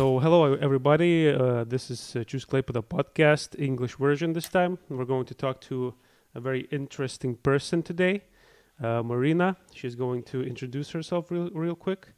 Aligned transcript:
So, 0.00 0.18
hello 0.18 0.54
everybody. 0.54 1.28
Uh, 1.28 1.64
this 1.64 1.90
is 1.90 2.16
uh, 2.16 2.24
Choose 2.24 2.46
the 2.46 2.82
podcast, 2.82 3.48
English 3.58 3.96
version 3.96 4.32
this 4.32 4.48
time. 4.48 4.78
We're 4.88 5.04
going 5.04 5.26
to 5.26 5.34
talk 5.34 5.60
to 5.68 5.92
a 6.34 6.40
very 6.40 6.62
interesting 6.70 7.36
person 7.36 7.82
today, 7.82 8.22
uh, 8.82 9.02
Marina. 9.02 9.58
She's 9.74 9.94
going 9.94 10.22
to 10.32 10.42
introduce 10.42 10.88
herself 10.92 11.30
real, 11.30 11.50
real 11.50 11.74
quick. 11.74 12.14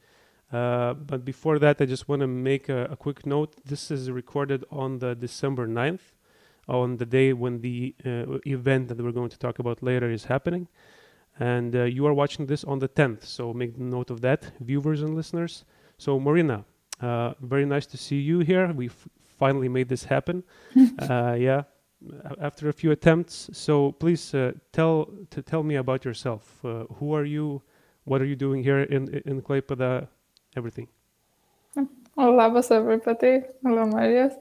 Uh, 0.53 0.95
but 0.95 1.25
before 1.25 1.59
that, 1.59 1.81
I 1.81 1.87
just 1.87 2.09
want 2.09 2.21
to 2.21 2.29
make 2.29 2.69
a, 2.69 2.85
a, 2.85 2.95
quick 2.95 3.27
note. 3.27 3.57
This 3.65 3.91
is 3.91 4.13
recorded 4.13 4.65
on 4.71 5.01
the 5.01 5.17
December 5.17 5.67
9th, 5.67 6.13
on 6.69 6.99
the 6.99 7.07
day 7.07 7.33
when 7.33 7.63
the 7.63 7.97
uh, 8.07 8.39
event 8.47 8.87
that 8.91 9.03
we're 9.03 9.11
going 9.11 9.31
to 9.31 9.39
talk 9.41 9.59
about 9.59 9.83
later 9.83 10.09
is 10.09 10.27
happening. 10.27 10.69
And 11.41 11.75
uh, 11.75 11.83
you 11.83 12.07
are 12.07 12.15
watching 12.15 12.47
this 12.47 12.63
on 12.63 12.79
the 12.79 12.89
10th, 12.89 13.25
so 13.25 13.53
make 13.53 13.77
note 13.77 14.11
of 14.11 14.21
that, 14.21 14.53
viewers 14.61 15.03
and 15.03 15.17
listeners. 15.17 15.65
So, 15.99 16.21
Marina, 16.21 16.65
uh, 17.03 17.35
very 17.41 17.67
nice 17.67 17.87
to 17.87 17.97
see 17.97 18.21
you 18.21 18.41
here. 18.41 18.73
We 18.73 18.91
finally 19.39 19.69
made 19.69 19.89
this 19.89 20.05
happen. 20.05 20.43
uh, 20.99 21.37
yeah, 21.39 21.63
after 22.41 22.69
a 22.69 22.73
few 22.73 22.93
attempts. 22.93 23.51
So 23.53 23.93
please 23.93 24.35
uh, 24.35 24.53
tell 24.73 25.09
to 25.31 25.43
tell 25.43 25.63
me 25.63 25.77
about 25.77 26.05
yourself. 26.05 26.65
Uh, 26.65 26.85
who 26.95 27.15
are 27.15 27.25
you? 27.25 27.63
What 28.05 28.21
are 28.21 28.27
you 28.27 28.37
doing 28.37 28.63
here 28.63 28.83
in 28.83 29.23
in 29.27 29.43
Klaipeda? 29.43 30.09
Everything. 30.57 30.89
Labas 32.17 32.71
everybody. 32.71 33.43
Hello, 33.63 33.87
Marius. 33.87 34.35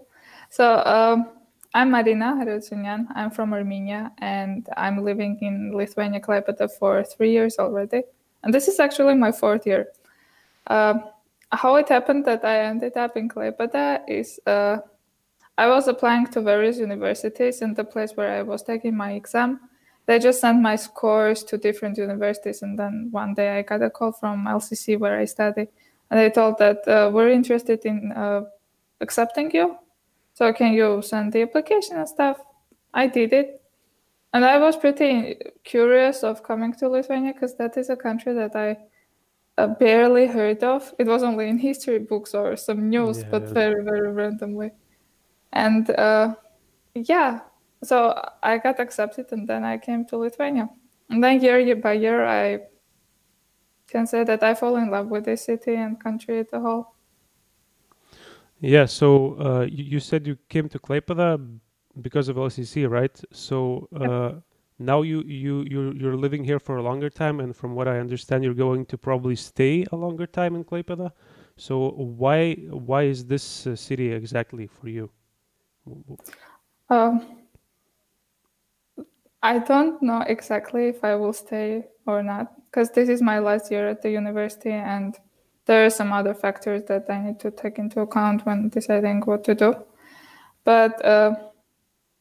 So 0.50 0.84
um, 0.86 1.30
I'm 1.73 1.92
Marina 1.92 2.36
Harutyunyan. 2.36 3.08
I'm 3.16 3.32
from 3.32 3.53
Armenia 3.53 4.12
and 4.18 4.68
I'm 4.75 5.06
living 5.06 5.38
in 5.42 5.72
Lithuania, 5.73 6.20
Klaipeda 6.20 6.70
for 6.70 7.03
three 7.03 7.31
years 7.31 7.58
already. 7.59 8.03
And 8.44 8.53
this 8.53 8.68
is 8.68 8.80
actually 8.80 9.16
my 9.16 9.31
fourth 9.31 9.66
year. 9.66 9.88
Uh, 10.68 11.00
how 11.52 11.75
it 11.75 11.89
happened 11.89 12.25
that 12.25 12.45
I 12.45 12.61
ended 12.61 12.97
up 12.97 13.17
in 13.17 13.27
Klaipeda 13.30 14.02
is 14.07 14.39
uh, 14.45 14.77
I 15.57 15.67
was 15.67 15.88
applying 15.88 16.27
to 16.27 16.41
various 16.41 16.77
universities, 16.77 17.61
and 17.61 17.75
the 17.75 17.83
place 17.83 18.13
where 18.16 18.31
I 18.31 18.41
was 18.41 18.63
taking 18.63 18.95
my 18.95 19.13
exam, 19.13 19.59
they 20.05 20.17
just 20.17 20.41
sent 20.41 20.61
my 20.61 20.75
scores 20.75 21.44
to 21.45 21.57
different 21.57 21.97
universities. 21.97 22.61
And 22.61 22.79
then 22.79 23.09
one 23.11 23.33
day 23.33 23.59
I 23.59 23.61
got 23.61 23.83
a 23.83 23.89
call 23.89 24.11
from 24.11 24.45
LCC 24.45 24.97
where 24.97 25.19
I 25.19 25.25
study, 25.25 25.67
and 26.09 26.19
they 26.19 26.29
told 26.29 26.57
that 26.59 26.88
uh, 26.88 27.11
we're 27.13 27.29
interested 27.29 27.85
in 27.85 28.11
uh, 28.13 28.45
accepting 29.02 29.52
you. 29.52 29.77
So 30.33 30.52
can 30.53 30.73
you 30.73 31.02
send 31.02 31.33
the 31.33 31.41
application 31.41 31.97
and 31.97 32.07
stuff? 32.07 32.38
I 32.94 33.07
did 33.07 33.33
it, 33.33 33.61
and 34.33 34.45
I 34.45 34.57
was 34.57 34.77
pretty 34.77 35.38
curious 35.63 36.23
of 36.23 36.44
coming 36.44 36.73
to 36.75 36.88
Lithuania 36.88 37.33
because 37.33 37.55
that 37.57 37.77
is 37.77 37.89
a 37.89 37.97
country 37.97 38.33
that 38.33 38.55
I 38.55 38.77
uh, 39.62 39.67
barely 39.67 40.28
heard 40.28 40.64
of. 40.64 40.94
It 40.98 41.08
was 41.08 41.23
only 41.23 41.48
in 41.48 41.58
history 41.58 42.00
books 42.00 42.34
or 42.34 42.56
some 42.56 42.90
news, 42.90 43.20
yeah, 43.20 43.30
but 43.30 43.50
very, 43.50 43.84
very 43.84 44.12
randomly. 44.12 44.72
And 45.53 45.90
uh, 45.90 46.36
yeah, 46.94 47.42
so 47.84 48.20
I 48.42 48.58
got 48.58 48.80
accepted 48.80 49.31
and 49.31 49.48
then 49.48 49.64
I 49.64 49.78
came 49.78 50.06
to 50.06 50.18
Lithuania. 50.18 50.70
And 51.09 51.23
then 51.23 51.42
year 51.42 51.76
by 51.76 51.94
year, 51.94 52.26
I 52.26 52.59
can 53.88 54.08
say 54.08 54.23
that 54.23 54.42
I 54.44 54.53
fall 54.53 54.78
in 54.78 54.90
love 54.90 55.08
with 55.08 55.26
this 55.26 55.45
city 55.45 55.75
and 55.75 56.02
country 56.02 56.40
as 56.40 56.48
a 56.53 56.59
whole. 56.59 56.96
Yeah, 58.59 58.86
so 58.86 59.36
uh, 59.40 59.62
you, 59.62 59.84
you, 59.84 60.00
said 60.00 60.28
you 60.28 60.38
came 60.48 60.70
to 60.70 60.80
Klaipeda 60.80 61.40
because 62.02 62.30
of 62.30 62.38
LCC, 62.38 62.90
right? 62.90 63.20
So 63.31 63.90
uh, 63.96 64.40
now 64.86 65.02
you 65.02 65.22
you 65.24 65.66
you 65.70 65.94
you're 65.94 66.18
living 66.18 66.44
here 66.44 66.60
for 66.60 66.78
a 66.78 66.84
longer 66.84 67.10
time, 67.10 67.40
and 67.40 67.56
from 67.56 67.75
what 67.75 67.88
I 67.88 68.00
understand, 68.00 68.44
you're 68.44 68.53
going 68.53 68.86
to 68.88 68.97
probably 68.97 69.36
stay 69.36 69.86
a 69.92 69.96
longer 69.96 70.28
time 70.28 70.56
in 70.56 70.64
Klaipeda. 70.64 71.12
So 71.58 71.90
why 71.92 72.53
why 72.69 73.03
is 73.03 73.25
this 73.25 73.68
uh, 73.68 73.75
city 73.75 74.12
exactly 74.12 74.68
for 74.68 74.90
you? 74.90 75.09
Um, 76.90 77.25
I 79.44 79.59
don't 79.59 80.02
know 80.02 80.22
exactly 80.28 80.88
if 80.88 81.03
I 81.03 81.16
will 81.16 81.34
stay 81.34 81.86
or 82.06 82.24
not 82.24 82.53
because 82.66 82.91
this 82.91 83.09
is 83.09 83.22
my 83.22 83.40
last 83.40 83.72
year 83.72 83.90
at 83.90 84.02
the 84.02 84.09
university, 84.09 84.72
and 84.72 85.16
there 85.66 85.86
are 85.86 85.90
some 85.90 86.12
other 86.12 86.34
factors 86.34 86.84
that 86.88 87.09
I 87.09 87.20
need 87.20 87.40
to 87.41 87.52
take 87.52 87.78
into 87.78 88.02
account 88.02 88.46
when 88.46 88.70
deciding 88.70 89.22
what 89.22 89.44
to 89.46 89.56
do. 89.56 89.75
But 90.64 91.03
uh, 91.03 91.36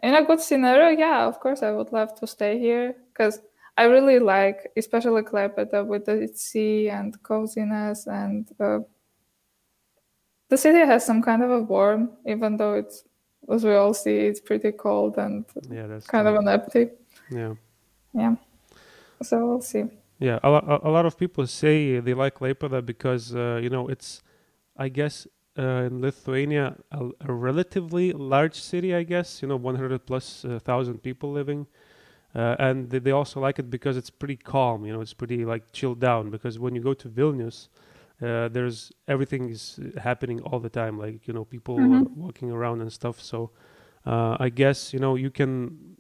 in 0.03 0.15
a 0.15 0.25
good 0.25 0.41
scenario, 0.41 0.99
yeah, 0.99 1.27
of 1.27 1.41
course, 1.41 1.63
I 1.63 1.73
would 1.73 1.93
love 1.93 2.15
to 2.21 2.27
stay 2.27 2.59
here 2.59 2.97
because 3.13 3.41
I 3.77 3.85
really 3.85 4.19
like, 4.19 4.71
especially 4.77 5.23
Klaipeda 5.23 5.87
with 5.87 6.05
the 6.05 6.29
sea 6.35 6.91
and 6.91 7.21
coziness, 7.23 8.07
and 8.07 8.49
uh, 8.61 8.81
the 10.49 10.57
city 10.57 10.79
has 10.79 11.07
some 11.07 11.23
kind 11.23 11.43
of 11.43 11.51
a 11.51 11.63
warm, 11.63 12.11
even 12.27 12.57
though 12.57 12.75
it's, 12.75 13.05
as 13.49 13.65
we 13.65 13.75
all 13.75 13.95
see, 13.95 14.19
it's 14.19 14.41
pretty 14.41 14.73
cold 14.73 15.17
and 15.17 15.45
yeah, 15.71 15.87
that's 15.87 16.07
kind 16.07 16.29
of 16.29 16.35
an 16.37 16.49
empty. 16.49 16.89
Yeah. 17.31 17.55
Yeah. 18.13 18.35
So 19.23 19.47
we'll 19.47 19.63
see. 19.63 19.85
Yeah, 20.19 20.39
a, 20.43 20.51
a, 20.51 20.81
a 20.85 20.91
lot 20.91 21.07
of 21.07 21.17
people 21.17 21.47
say 21.47 22.01
they 22.01 22.15
like 22.15 22.35
Klaipeda 22.35 22.85
because 22.85 23.35
uh, 23.35 23.61
you 23.63 23.71
know 23.71 23.89
it's, 23.89 24.23
I 24.77 24.89
guess 24.89 25.27
uh, 25.59 25.89
in 25.89 26.01
Lithuania, 26.01 26.77
a, 26.93 27.09
a, 27.21 27.33
relatively 27.33 28.13
large 28.13 28.55
city, 28.55 28.95
I 28.95 29.03
guess. 29.03 29.43
You 29.43 29.49
know, 29.49 29.57
100 29.57 30.07
plus 30.07 30.45
uh, 30.45 30.61
thousand 30.61 31.03
people 31.03 31.33
living, 31.33 31.67
uh, 32.35 32.57
and 32.59 32.89
they, 32.89 33.01
they, 33.01 33.11
also 33.11 33.41
like 33.41 33.59
it 33.59 33.69
because 33.69 33.97
it's 33.97 34.11
pretty 34.11 34.37
calm. 34.37 34.87
You 34.87 34.93
know, 34.93 35.01
it's 35.01 35.13
pretty 35.13 35.45
like 35.45 35.73
chilled 35.73 36.01
down. 36.01 36.31
Because 36.31 36.59
when 36.59 36.75
you 36.75 36.81
go 36.81 36.95
to 36.95 37.09
Vilnius, 37.09 37.69
uh, 38.23 38.49
there's 38.49 38.93
everything 39.09 39.51
is 39.51 39.81
happening 39.99 40.41
all 40.43 40.61
the 40.61 40.71
time. 40.71 40.99
Like 40.99 41.27
you 41.27 41.35
know, 41.35 41.45
people 41.45 41.79
mm-hmm. 41.79 42.21
walking 42.21 42.53
around 42.53 42.81
and 42.81 42.93
stuff. 42.93 43.21
So 43.21 43.51
uh, 44.07 44.37
I 44.39 44.51
guess 44.51 44.93
you 44.93 45.01
know 45.01 45.17
you 45.17 45.31
can 45.31 45.97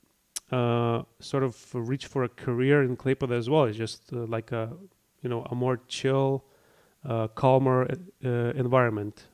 uh, 0.52 1.02
sort 1.18 1.42
of 1.42 1.74
reach 1.74 2.06
for 2.06 2.22
a 2.22 2.28
career 2.28 2.84
in 2.84 2.96
Klaipeda 2.96 3.32
as 3.32 3.50
well. 3.50 3.64
It's 3.64 3.76
just 3.76 4.12
like 4.12 4.52
a 4.52 4.72
you 5.22 5.28
know 5.28 5.42
a 5.50 5.54
more 5.54 5.80
chill. 5.88 6.44
Uh, 7.02 7.26
calmer 7.28 7.88
uh, 8.22 8.28
environment 8.28 9.29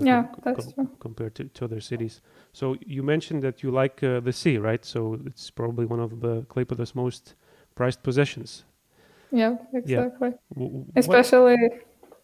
yeah, 0.00 0.24
com- 0.24 0.40
that's 0.44 0.72
com- 0.72 0.96
compared 1.00 1.34
to, 1.36 1.44
to 1.44 1.64
other 1.64 1.80
cities. 1.80 2.20
So 2.52 2.76
you 2.86 3.02
mentioned 3.02 3.42
that 3.42 3.62
you 3.62 3.70
like 3.70 4.02
uh, 4.02 4.20
the 4.20 4.32
sea, 4.32 4.58
right? 4.58 4.84
So 4.84 5.18
it's 5.26 5.50
probably 5.50 5.86
one 5.86 6.00
of 6.00 6.20
the 6.20 6.42
Klaipeda's 6.42 6.94
most 6.94 7.34
prized 7.74 8.02
possessions. 8.02 8.64
Yeah, 9.30 9.56
exactly. 9.72 10.30
Yeah. 10.30 10.54
W- 10.54 10.84
especially, 10.96 11.56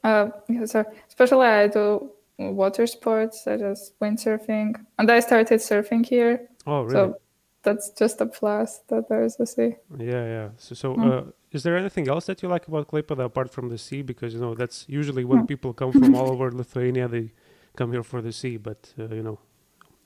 uh, 0.03 0.29
yeah, 0.49 0.65
sorry. 0.67 0.87
Especially, 1.09 1.47
I 1.47 1.69
do 1.69 2.11
water 2.39 2.87
sports 2.87 3.45
such 3.45 3.61
as 3.61 3.93
windsurfing, 4.01 4.75
and 4.99 5.11
I 5.11 5.21
started 5.21 5.61
surfing 5.61 6.07
here. 6.07 6.49
Oh, 6.67 6.83
really? 6.83 6.93
So 6.93 7.21
that's 7.63 7.91
just 7.91 8.21
a 8.21 8.27
plus 8.27 8.81
that 8.89 9.09
there 9.09 9.23
is 9.23 9.39
a 9.41 9.47
sea. 9.47 9.77
Yeah, 9.99 10.25
yeah. 10.25 10.49
So, 10.57 10.75
so 10.75 10.95
mm. 10.95 11.29
uh, 11.29 11.31
is 11.51 11.63
there 11.63 11.77
anything 11.77 12.09
else 12.09 12.27
that 12.27 12.43
you 12.43 12.49
like 12.49 12.69
about 12.69 12.89
Klaipeda 12.89 13.25
apart 13.25 13.51
from 13.51 13.69
the 13.69 13.79
sea? 13.79 14.03
Because 14.03 14.35
you 14.35 14.41
know 14.41 14.55
that's 14.55 14.85
usually 14.89 15.25
when 15.25 15.43
mm. 15.43 15.49
people 15.49 15.73
come 15.73 15.93
from 15.93 16.15
all 16.15 16.31
over 16.31 16.51
Lithuania, 16.53 17.09
they 17.09 17.33
come 17.77 17.93
here 17.93 18.03
for 18.03 18.23
the 18.23 18.33
sea. 18.33 18.57
But 18.57 18.93
uh, 18.99 19.09
you 19.09 19.23
know, 19.23 19.39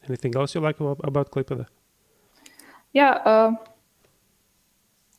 anything 0.06 0.37
else 0.37 0.55
you 0.55 0.61
like 0.61 0.81
about, 0.81 1.01
about 1.05 1.31
Klaipeda? 1.31 1.67
Yeah, 2.93 3.11
uh, 3.25 3.53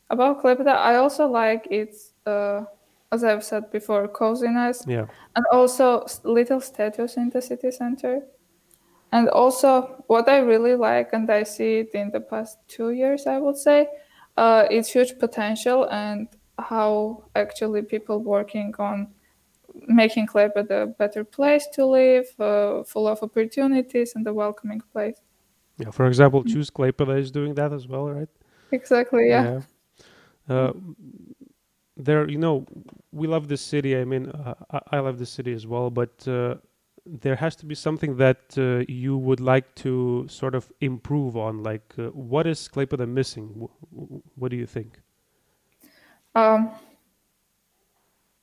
about 0.10 0.42
Klaipeda, 0.42 0.76
I 0.76 0.96
also 0.96 1.28
like 1.28 1.68
its, 1.70 2.14
uh, 2.26 2.64
as 3.12 3.24
I've 3.24 3.44
said 3.44 3.72
before, 3.72 4.08
coziness. 4.08 4.84
Yeah, 4.88 5.06
and 5.36 5.46
also 5.52 6.06
little 6.24 6.62
statues 6.62 7.18
in 7.18 7.30
the 7.30 7.42
city 7.42 7.72
center. 7.72 8.24
And 9.12 9.28
also, 9.30 10.04
what 10.06 10.30
I 10.30 10.38
really 10.38 10.76
like, 10.76 11.14
and 11.14 11.30
I 11.32 11.42
see 11.44 11.80
it 11.80 11.96
in 11.96 12.12
the 12.12 12.20
past 12.20 12.60
two 12.68 12.92
years, 12.92 13.26
I 13.26 13.40
would 13.40 13.58
say, 13.58 13.88
uh, 14.38 14.68
it's 14.70 14.92
huge 14.92 15.18
potential 15.18 15.90
and 15.90 16.28
how 16.60 17.24
actually 17.36 17.82
people 17.82 18.20
working 18.20 18.74
on 18.78 19.08
making 19.90 20.28
Klaipeda 20.28 20.84
a 20.84 20.88
better 20.88 21.24
place 21.24 21.68
to 21.74 21.86
live, 21.86 22.28
uh, 22.40 22.84
full 22.84 23.08
of 23.08 23.22
opportunities 23.22 24.14
and 24.16 24.26
a 24.28 24.34
welcoming 24.34 24.82
place. 24.94 25.18
Yeah, 25.78 25.92
for 25.92 26.08
example, 26.08 26.44
mm. 26.44 26.52
Choose 26.52 26.70
Klaipeda 26.70 27.20
is 27.20 27.32
doing 27.32 27.56
that 27.56 27.74
as 27.74 27.88
well, 27.88 28.10
right? 28.10 28.30
Exactly, 28.72 29.30
yeah. 29.30 29.62
yeah. 30.48 30.56
Uh, 30.56 30.74
there, 31.98 32.30
you 32.30 32.38
know, 32.38 32.66
we 33.12 33.28
love 33.28 33.48
this 33.48 33.62
city. 33.62 33.98
I 33.98 34.06
mean, 34.06 34.30
uh, 34.30 34.54
I, 34.72 34.80
I, 34.94 35.00
love 35.00 35.20
this 35.20 35.30
city 35.30 35.54
as 35.54 35.68
well, 35.68 35.90
but 35.90 36.28
uh, 36.28 36.56
there 37.06 37.36
has 37.36 37.56
to 37.58 37.66
be 37.66 37.76
something 37.76 38.18
that 38.18 38.58
uh, 38.58 38.86
you 38.88 39.18
would 39.18 39.40
like 39.40 39.76
to 39.76 40.26
sort 40.30 40.56
of 40.56 40.72
improve 40.82 41.38
on. 41.38 41.64
Like, 41.64 41.94
uh, 41.98 42.08
what 42.08 42.48
is 42.48 42.68
Klaipeda 42.68 43.08
missing? 43.08 43.68
what 44.36 44.50
do 44.52 44.58
you 44.58 44.66
think? 44.66 45.00
Um, 46.36 46.72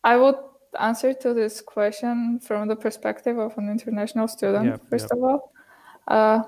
I 0.04 0.16
would 0.16 0.36
answer 0.82 1.12
to 1.14 1.34
this 1.34 1.60
question 1.60 2.40
from 2.40 2.68
the 2.68 2.76
perspective 2.76 3.38
of 3.38 3.56
an 3.58 3.68
international 3.68 4.28
student, 4.28 4.66
yeah, 4.66 4.76
first 4.90 5.08
yeah. 5.10 5.16
of 5.16 5.24
all. 5.24 5.52
Uh, 6.08 6.42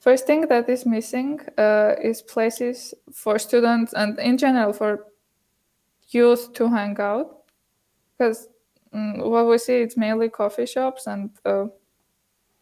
first 0.00 0.26
thing 0.26 0.42
that 0.48 0.68
is 0.68 0.84
missing 0.84 1.40
uh, 1.58 1.94
is 2.02 2.22
places 2.22 2.94
for 3.12 3.38
students 3.38 3.92
and 3.94 4.18
in 4.18 4.36
general 4.36 4.72
for 4.72 5.06
youth 6.08 6.52
to 6.54 6.68
hang 6.68 6.98
out. 7.00 7.42
Because 8.16 8.48
mm, 8.94 9.24
what 9.24 9.46
we 9.46 9.58
see 9.58 9.76
it's 9.76 9.96
mainly 9.96 10.28
coffee 10.28 10.66
shops, 10.66 11.06
and 11.06 11.30
uh, 11.44 11.66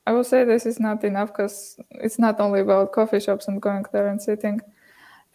I 0.06 0.12
would 0.12 0.26
say 0.26 0.44
this 0.44 0.66
is 0.66 0.80
not 0.80 1.04
enough 1.04 1.28
because 1.28 1.78
it's 1.90 2.18
not 2.18 2.40
only 2.40 2.60
about 2.60 2.92
coffee 2.92 3.20
shops 3.20 3.48
and 3.48 3.60
going 3.60 3.84
there 3.92 4.08
and 4.08 4.20
sitting. 4.20 4.60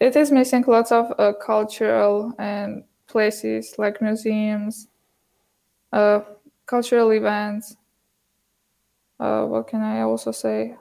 It 0.00 0.14
is 0.14 0.30
missing 0.30 0.64
lots 0.66 0.92
of 0.92 1.12
uh, 1.18 1.32
cultural 1.32 2.32
and 2.38 2.84
places 3.08 3.74
like 3.78 4.00
museums, 4.00 4.88
uh, 5.92 6.20
cultural 6.66 7.10
events. 7.12 7.76
Uh, 9.20 9.46
what 9.46 9.66
can 9.68 9.80
I 9.82 10.00
also 10.02 10.32
say? 10.32 10.76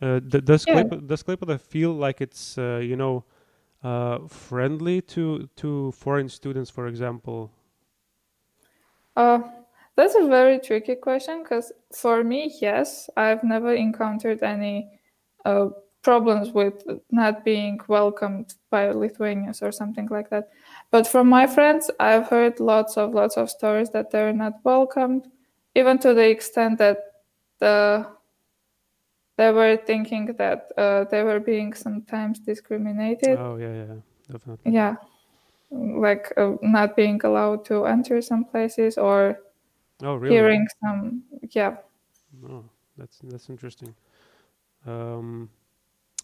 Uh, 0.00 0.20
does 0.20 0.66
Yeah. 0.66 0.82
Does 1.06 1.22
Klaipeda 1.22 1.58
feel 1.60 1.92
like 1.92 2.20
it's 2.20 2.58
uh, 2.58 2.80
you 2.82 2.96
know 2.96 3.24
uh, 3.82 4.26
friendly 4.28 5.02
to 5.02 5.48
to 5.56 5.92
foreign 5.92 6.28
students, 6.28 6.70
for 6.70 6.86
example? 6.88 7.52
Uh, 9.16 9.40
that's 9.96 10.14
a 10.14 10.26
very 10.26 10.58
tricky 10.58 10.94
question 10.94 11.42
because 11.42 11.72
for 11.94 12.22
me, 12.22 12.54
yes, 12.60 13.08
I've 13.16 13.42
never 13.42 13.74
encountered 13.74 14.42
any 14.42 15.00
uh, 15.44 15.68
problems 16.02 16.50
with 16.50 16.84
not 17.10 17.44
being 17.44 17.80
welcomed 17.88 18.54
by 18.70 18.90
Lithuanians 18.90 19.62
or 19.62 19.72
something 19.72 20.06
like 20.08 20.28
that. 20.30 20.50
But 20.90 21.06
from 21.06 21.28
my 21.28 21.46
friends, 21.46 21.90
I've 22.00 22.28
heard 22.28 22.60
lots 22.60 22.96
of 22.96 23.12
lots 23.14 23.36
of 23.36 23.50
stories 23.50 23.90
that 23.90 24.10
they're 24.10 24.32
not 24.32 24.54
welcomed, 24.64 25.28
even 25.74 25.98
to 25.98 26.14
the 26.14 26.28
extent 26.28 26.78
that 26.78 26.98
the 27.58 28.06
they 29.36 29.52
were 29.52 29.76
thinking 29.76 30.34
that 30.38 30.72
uh, 30.78 31.04
they 31.10 31.22
were 31.22 31.40
being 31.40 31.74
sometimes 31.74 32.38
discriminated. 32.38 33.38
Oh 33.38 33.56
yeah, 33.56 33.72
yeah, 33.72 33.94
definitely. 34.32 34.72
Yeah, 34.72 34.96
like 35.70 36.32
uh, 36.36 36.52
not 36.62 36.96
being 36.96 37.20
allowed 37.24 37.64
to 37.66 37.84
enter 37.86 38.22
some 38.22 38.44
places 38.44 38.96
or 38.98 39.40
Oh 40.02 40.16
really? 40.16 40.36
hearing 40.36 40.66
some 40.80 41.22
yeah 41.50 41.76
Oh, 42.48 42.64
that's 42.96 43.18
that's 43.24 43.48
interesting. 43.48 43.94
Um, 44.86 45.48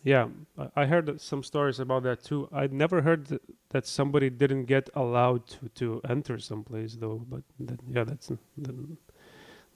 yeah, 0.04 0.28
I, 0.74 0.86
heard 0.86 1.20
some 1.20 1.42
stories 1.44 1.78
about 1.78 2.02
that 2.02 2.24
too. 2.24 2.48
I'd 2.52 2.72
never 2.72 3.02
heard 3.02 3.38
that 3.70 3.86
somebody 3.86 4.30
didn't 4.30 4.64
get 4.64 4.90
allowed 4.94 5.46
to 5.48 5.68
to 5.76 6.00
enter 6.08 6.38
some 6.38 6.64
place 6.64 6.96
though. 6.96 7.24
But 7.28 7.42
that, 7.60 7.80
yeah, 7.88 8.04
that's 8.04 8.32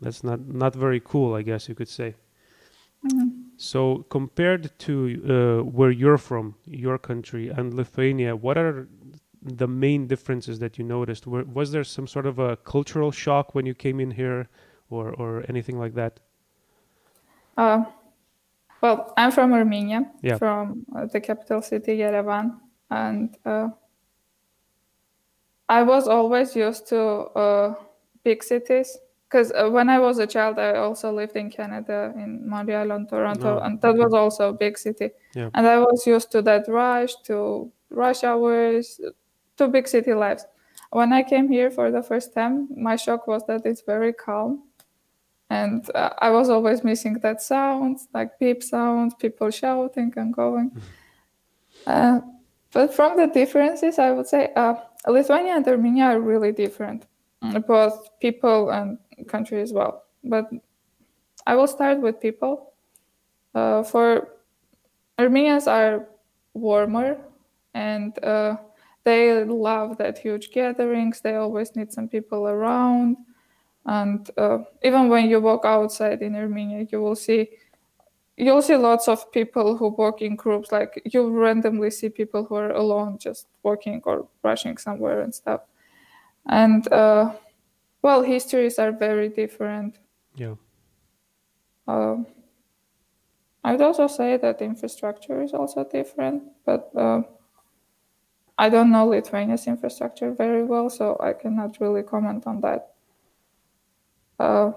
that's 0.00 0.25
not 0.25 0.40
not 0.40 0.75
very 0.75 1.00
cool, 1.00 1.34
I 1.34 1.43
guess 1.43 1.69
you 1.69 1.75
could 1.76 1.88
say. 1.88 2.14
Mhm. 3.05 3.44
So 3.56 4.05
compared 4.11 4.76
to 4.81 4.94
uh, 5.28 5.62
where 5.64 5.90
you're 5.90 6.19
from, 6.19 6.56
your 6.67 6.99
country, 6.99 7.49
and 7.49 7.72
Lithuania, 7.72 8.34
what 8.34 8.58
are 8.58 8.88
the 9.43 9.69
main 9.69 10.08
differences 10.08 10.58
that 10.58 10.76
you 10.76 10.84
noticed? 10.84 11.26
Were, 11.26 11.44
was 11.44 11.70
there 11.70 11.84
some 11.84 12.08
sort 12.08 12.26
of 12.26 12.38
a 12.40 12.56
cultural 12.56 13.12
shock 13.12 13.55
when 13.55 13.64
you 13.64 13.75
came 13.75 14.00
in 14.00 14.11
here, 14.11 14.49
or 14.90 15.12
or 15.12 15.44
anything 15.49 15.79
like 15.79 15.94
that? 15.94 16.19
uh, 17.56 17.84
well 18.81 19.12
i'm 19.17 19.31
from 19.31 19.52
armenia 19.52 20.11
Yeah. 20.23 20.38
from 20.38 20.84
uh, 20.96 21.06
the 21.06 21.20
capital 21.20 21.62
city 21.62 21.96
yerevan 21.99 22.58
and 22.90 23.37
uh, 23.44 23.69
i 25.69 25.82
was 25.82 26.08
always 26.08 26.55
used 26.56 26.87
to 26.88 27.00
uh, 27.37 27.75
big 28.25 28.43
cities 28.43 28.96
because 29.28 29.52
uh, 29.52 29.69
when 29.69 29.88
i 29.88 29.99
was 29.99 30.19
a 30.19 30.26
child 30.26 30.58
i 30.58 30.75
also 30.76 31.12
lived 31.12 31.37
in 31.37 31.50
canada 31.50 32.12
in 32.17 32.49
montreal 32.49 32.90
and 32.93 33.08
toronto 33.08 33.58
Oh, 33.58 33.64
and 33.64 33.81
that 33.81 33.94
was 33.96 34.12
also 34.14 34.50
a 34.50 34.52
big 34.52 34.79
city 34.79 35.11
Yeah. 35.34 35.50
and 35.55 35.67
i 35.67 35.79
was 35.79 36.06
used 36.06 36.31
to 36.32 36.43
that 36.43 36.69
rush 36.69 37.14
to 37.25 37.70
rush 37.90 38.25
hours 38.25 39.00
to 39.56 39.69
big 39.69 39.88
city 39.88 40.14
lives 40.14 40.46
when 40.90 41.12
i 41.12 41.22
came 41.22 41.49
here 41.49 41.70
for 41.70 41.90
the 41.90 42.02
first 42.02 42.34
time 42.34 42.69
my 42.76 42.96
shock 42.96 43.26
was 43.26 43.43
that 43.46 43.62
it's 43.67 43.82
very 43.82 44.12
calm 44.12 44.62
and 45.50 45.88
uh, 45.94 46.10
i 46.19 46.31
was 46.31 46.48
always 46.48 46.82
missing 46.82 47.14
that 47.20 47.40
sound 47.40 47.98
like 48.12 48.38
beep 48.38 48.62
sounds 48.62 49.14
people 49.14 49.50
shouting 49.50 50.12
and 50.16 50.34
going. 50.34 50.70
Uh, 51.87 52.20
but 52.72 52.93
from 52.93 53.16
the 53.16 53.26
differences 53.28 53.98
i 53.98 54.10
would 54.10 54.26
say 54.26 54.52
uh, 54.56 54.75
lithuania 55.06 55.54
and 55.54 55.66
armenia 55.69 56.04
are 56.04 56.20
really 56.20 56.52
different 56.52 57.06
uh, 57.43 57.58
both 57.60 58.08
people 58.20 58.70
and 58.70 58.98
country 59.28 59.60
as 59.60 59.72
well. 59.72 60.04
But 60.25 60.50
i 61.46 61.54
will 61.54 61.69
start 61.69 62.00
with 62.00 62.20
people. 62.20 62.72
Uh, 63.54 63.82
for 63.82 64.37
armenians 65.19 65.66
are 65.66 66.08
warmer 66.54 67.16
and 67.75 68.22
uh, 68.25 68.56
they 69.04 69.44
love 69.44 69.96
that 69.98 70.19
huge 70.19 70.50
gatherings 70.50 71.20
they 71.20 71.37
always 71.37 71.75
need 71.76 71.93
some 71.93 72.08
people 72.08 72.48
around 72.48 73.16
and 73.86 74.30
uh, 74.36 74.58
even 74.82 75.08
when 75.08 75.28
you 75.28 75.40
walk 75.40 75.64
outside 75.64 76.22
in 76.22 76.34
armenia 76.34 76.86
you 76.90 77.00
will 77.00 77.16
see 77.16 77.48
you'll 78.36 78.62
see 78.62 78.76
lots 78.76 79.08
of 79.08 79.30
people 79.32 79.76
who 79.76 79.88
walk 79.88 80.20
in 80.20 80.36
groups. 80.36 80.70
Like 80.70 81.00
you 81.04 81.28
randomly 81.30 81.90
see 81.90 82.10
people 82.10 82.44
who 82.44 82.54
are 82.56 82.70
alone 82.70 83.18
just 83.18 83.46
walking 83.62 84.02
or 84.04 84.28
rushing 84.42 84.76
somewhere 84.76 85.22
and 85.22 85.34
stuff. 85.34 85.62
And 86.46 86.90
uh, 86.92 87.32
well 88.02 88.22
histories 88.22 88.78
are 88.78 88.92
very 88.92 89.28
different. 89.30 89.98
Yeah. 90.34 90.56
uh, 91.88 92.16
i 93.64 93.72
would 93.72 93.80
also 93.80 94.06
say 94.06 94.36
that 94.36 94.60
infrastructure 94.60 95.42
is 95.42 95.54
also 95.54 95.82
different 95.84 96.42
but 96.64 96.90
uh, 96.94 97.22
i 98.58 98.68
don't 98.68 98.90
know 98.90 99.06
lithuania's 99.06 99.66
infrastructure 99.66 100.32
very 100.32 100.62
well 100.62 100.90
so 100.90 101.16
i 101.20 101.32
cannot 101.32 101.80
really 101.80 102.02
comment 102.02 102.46
on 102.46 102.60
that 102.60 102.95
uh, 104.38 104.72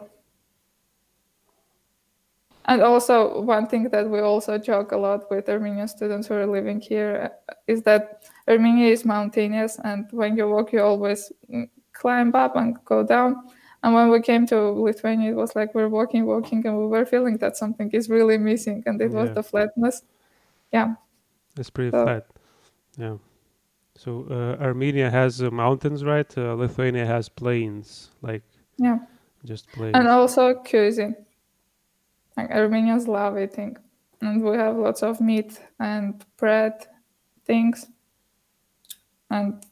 and 2.65 2.81
also, 2.83 3.41
one 3.41 3.65
thing 3.67 3.89
that 3.89 4.07
we 4.07 4.19
also 4.19 4.57
joke 4.59 4.91
a 4.91 4.97
lot 4.97 5.29
with 5.31 5.49
Armenian 5.49 5.87
students 5.87 6.27
who 6.27 6.35
are 6.35 6.45
living 6.45 6.79
here 6.79 7.31
uh, 7.49 7.75
that 7.83 8.23
Armenia 8.47 8.91
is 8.91 9.05
mountainous, 9.05 9.79
and 9.83 10.05
when 10.11 10.37
you 10.37 10.47
walk, 10.47 10.71
you 10.73 10.81
always 10.81 11.31
mm, 11.51 11.67
climb 11.93 12.35
up 12.35 12.55
and 12.55 12.77
go 12.85 13.03
down. 13.03 13.47
And 13.81 13.95
when 13.95 14.09
we 14.09 14.21
came 14.21 14.45
to 14.47 14.59
Lithuania, 14.71 15.31
it 15.31 15.35
was 15.35 15.55
like 15.55 15.73
we're 15.73 15.87
walking, 15.87 16.25
walking, 16.25 16.65
and 16.67 16.77
we 16.77 16.85
were 16.87 17.05
feeling 17.05 17.37
that 17.37 17.57
something 17.57 17.89
is 17.91 18.09
really 18.09 18.37
missing, 18.37 18.83
and 18.85 19.01
it 19.01 19.11
was 19.11 19.29
the 19.33 19.41
flatness. 19.43 20.03
Yeah, 20.71 20.95
It's 21.57 21.69
pretty 21.71 21.91
So- 21.91 22.03
flat. 22.03 22.27
Yeah. 22.97 23.17
So 23.95 24.25
uh, 24.29 24.63
Armenia 24.63 25.09
has 25.09 25.41
uh, 25.41 25.49
mountains, 25.51 26.03
right? 26.05 26.37
Uh, 26.37 26.53
Lithuania 26.53 27.05
has 27.05 27.27
plains, 27.29 28.11
like 28.21 28.43
yeah. 28.77 28.99
Just 29.45 29.71
plains. 29.71 29.95
And 29.95 30.07
also 30.07 30.53
cuisine. 30.55 31.15
Like 32.37 32.51
Armenians 32.51 33.07
love 33.07 33.37
eating, 33.37 33.77
and 34.21 34.41
we 34.43 34.55
have 34.57 34.77
lots 34.77 35.03
of 35.03 35.19
meat 35.19 35.59
and 35.79 36.23
bread 36.37 36.73
things. 37.45 37.87
And 39.29 39.63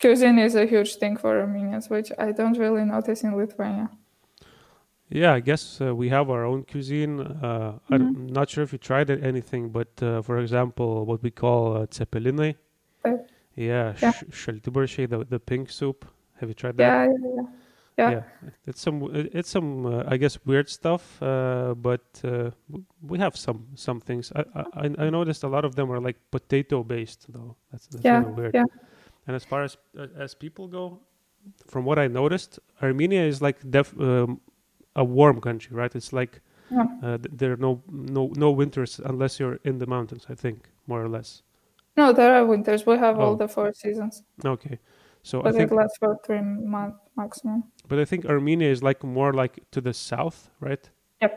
cuisine 0.00 0.38
is 0.38 0.54
a 0.54 0.66
huge 0.66 0.96
thing 0.96 1.16
for 1.16 1.40
Armenians, 1.40 1.88
which 1.88 2.10
I 2.18 2.32
don't 2.32 2.58
really 2.58 2.84
notice 2.84 3.22
in 3.24 3.36
Lithuania. 3.36 3.90
yeah, 5.08 5.32
I 5.34 5.40
guess 5.40 5.80
uh, 5.80 5.94
we 5.94 6.08
have 6.08 6.30
our 6.30 6.44
own 6.44 6.64
cuisine. 6.64 7.20
Uh, 7.20 7.78
I'm 7.90 8.26
not 8.26 8.50
sure 8.50 8.64
if 8.64 8.72
you 8.72 8.78
tried 8.78 9.08
it, 9.10 9.22
anything, 9.22 9.70
but 9.70 9.88
uh, 10.02 10.20
for 10.22 10.38
example, 10.38 11.06
what 11.06 11.22
we 11.22 11.30
call 11.30 11.86
uh. 11.86 12.56
Uh, 13.04 13.18
Yeah, 13.54 13.94
Yeah. 14.02 14.10
sh- 14.12 14.24
the 15.06 15.24
the 15.24 15.38
pink 15.38 15.70
soup. 15.70 16.04
Have 16.40 16.48
you 16.50 16.54
tried 16.54 16.76
that? 16.76 16.82
Yeah, 16.82 17.06
yeah, 17.06 17.34
yeah. 17.36 17.48
Yeah. 17.98 18.22
it's 18.66 18.80
some 18.82 19.02
it's 19.14 19.48
some 19.50 19.86
uh, 19.86 20.04
I 20.14 20.16
guess 20.18 20.38
weird 20.46 20.68
stuff, 20.68 21.22
uh, 21.22 21.74
but 21.74 22.02
uh, 22.24 22.50
we 23.00 23.18
have 23.18 23.36
some 23.36 23.66
some 23.74 24.00
things. 24.00 24.32
I, 24.36 24.44
I 24.74 25.06
I 25.06 25.10
noticed 25.10 25.44
a 25.44 25.48
lot 25.48 25.64
of 25.64 25.74
them 25.74 25.90
are 25.90 26.00
like 26.00 26.18
potato 26.30 26.82
based 26.84 27.26
though. 27.32 27.56
That's, 27.70 27.86
that's 27.86 28.04
Yeah, 28.04 28.20
kind 28.20 28.26
of 28.30 28.36
weird. 28.36 28.54
yeah. 28.54 28.64
And 29.26 29.34
as 29.36 29.44
far 29.44 29.62
as 29.64 29.76
uh, 29.98 30.06
as 30.24 30.34
people 30.34 30.68
go, 30.68 31.00
from 31.66 31.84
what 31.84 31.98
I 31.98 32.08
noticed, 32.08 32.58
Armenia 32.82 33.22
is 33.26 33.40
like 33.40 33.58
def, 33.70 33.94
um, 34.00 34.40
a 34.94 35.02
warm 35.04 35.40
country, 35.40 35.76
right? 35.76 35.94
It's 35.96 36.12
like 36.12 36.40
Yeah. 36.70 36.86
uh, 37.02 37.18
there 37.38 37.52
are 37.52 37.56
no 37.60 37.80
no 37.88 38.30
no 38.36 38.50
winters 38.50 39.00
unless 39.04 39.40
you're 39.40 39.58
in 39.64 39.78
the 39.78 39.86
mountains. 39.86 40.26
I 40.28 40.34
think 40.34 40.68
more 40.86 41.02
or 41.02 41.08
less. 41.08 41.42
No, 41.96 42.12
there 42.12 42.34
are 42.34 42.44
winters. 42.46 42.84
We 42.86 42.98
have 42.98 43.18
Oh. 43.18 43.24
all 43.24 43.36
the 43.36 43.48
four 43.48 43.72
seasons, 43.72 44.22
Okay, 44.44 44.78
so 45.28 45.34
I 45.40 45.42
but 45.44 45.54
think 45.56 45.70
it 45.72 45.74
lasts 45.80 45.98
for 46.02 46.10
three 46.26 46.42
months 46.76 46.98
maximum. 47.16 47.58
But 47.88 47.98
I 47.98 48.04
think 48.10 48.24
Armenia 48.26 48.70
is 48.76 48.80
like 48.82 49.00
more 49.18 49.32
like 49.42 49.54
to 49.74 49.80
the 49.80 49.92
south, 49.92 50.38
right? 50.68 50.84
Yep. 51.22 51.32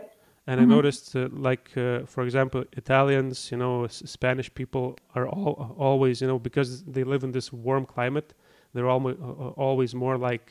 And 0.48 0.60
Mhm. 0.60 0.64
I 0.64 0.76
noticed, 0.76 1.16
uh, 1.16 1.28
like 1.50 1.66
uh, 1.78 2.06
for 2.14 2.24
example, 2.28 2.62
Italians, 2.82 3.52
you 3.52 3.58
know, 3.64 3.86
S- 3.86 4.04
Spanish 4.06 4.50
people 4.62 4.86
are 5.16 5.28
all, 5.28 5.76
always, 5.78 6.22
you 6.22 6.28
know, 6.28 6.40
because 6.40 6.70
they 6.96 7.04
live 7.14 7.24
in 7.28 7.32
this 7.32 7.54
warm 7.54 7.86
climate, 7.96 8.34
they're 8.74 8.90
almost 8.96 9.18
always 9.58 9.92
more 9.96 10.18
like, 10.30 10.48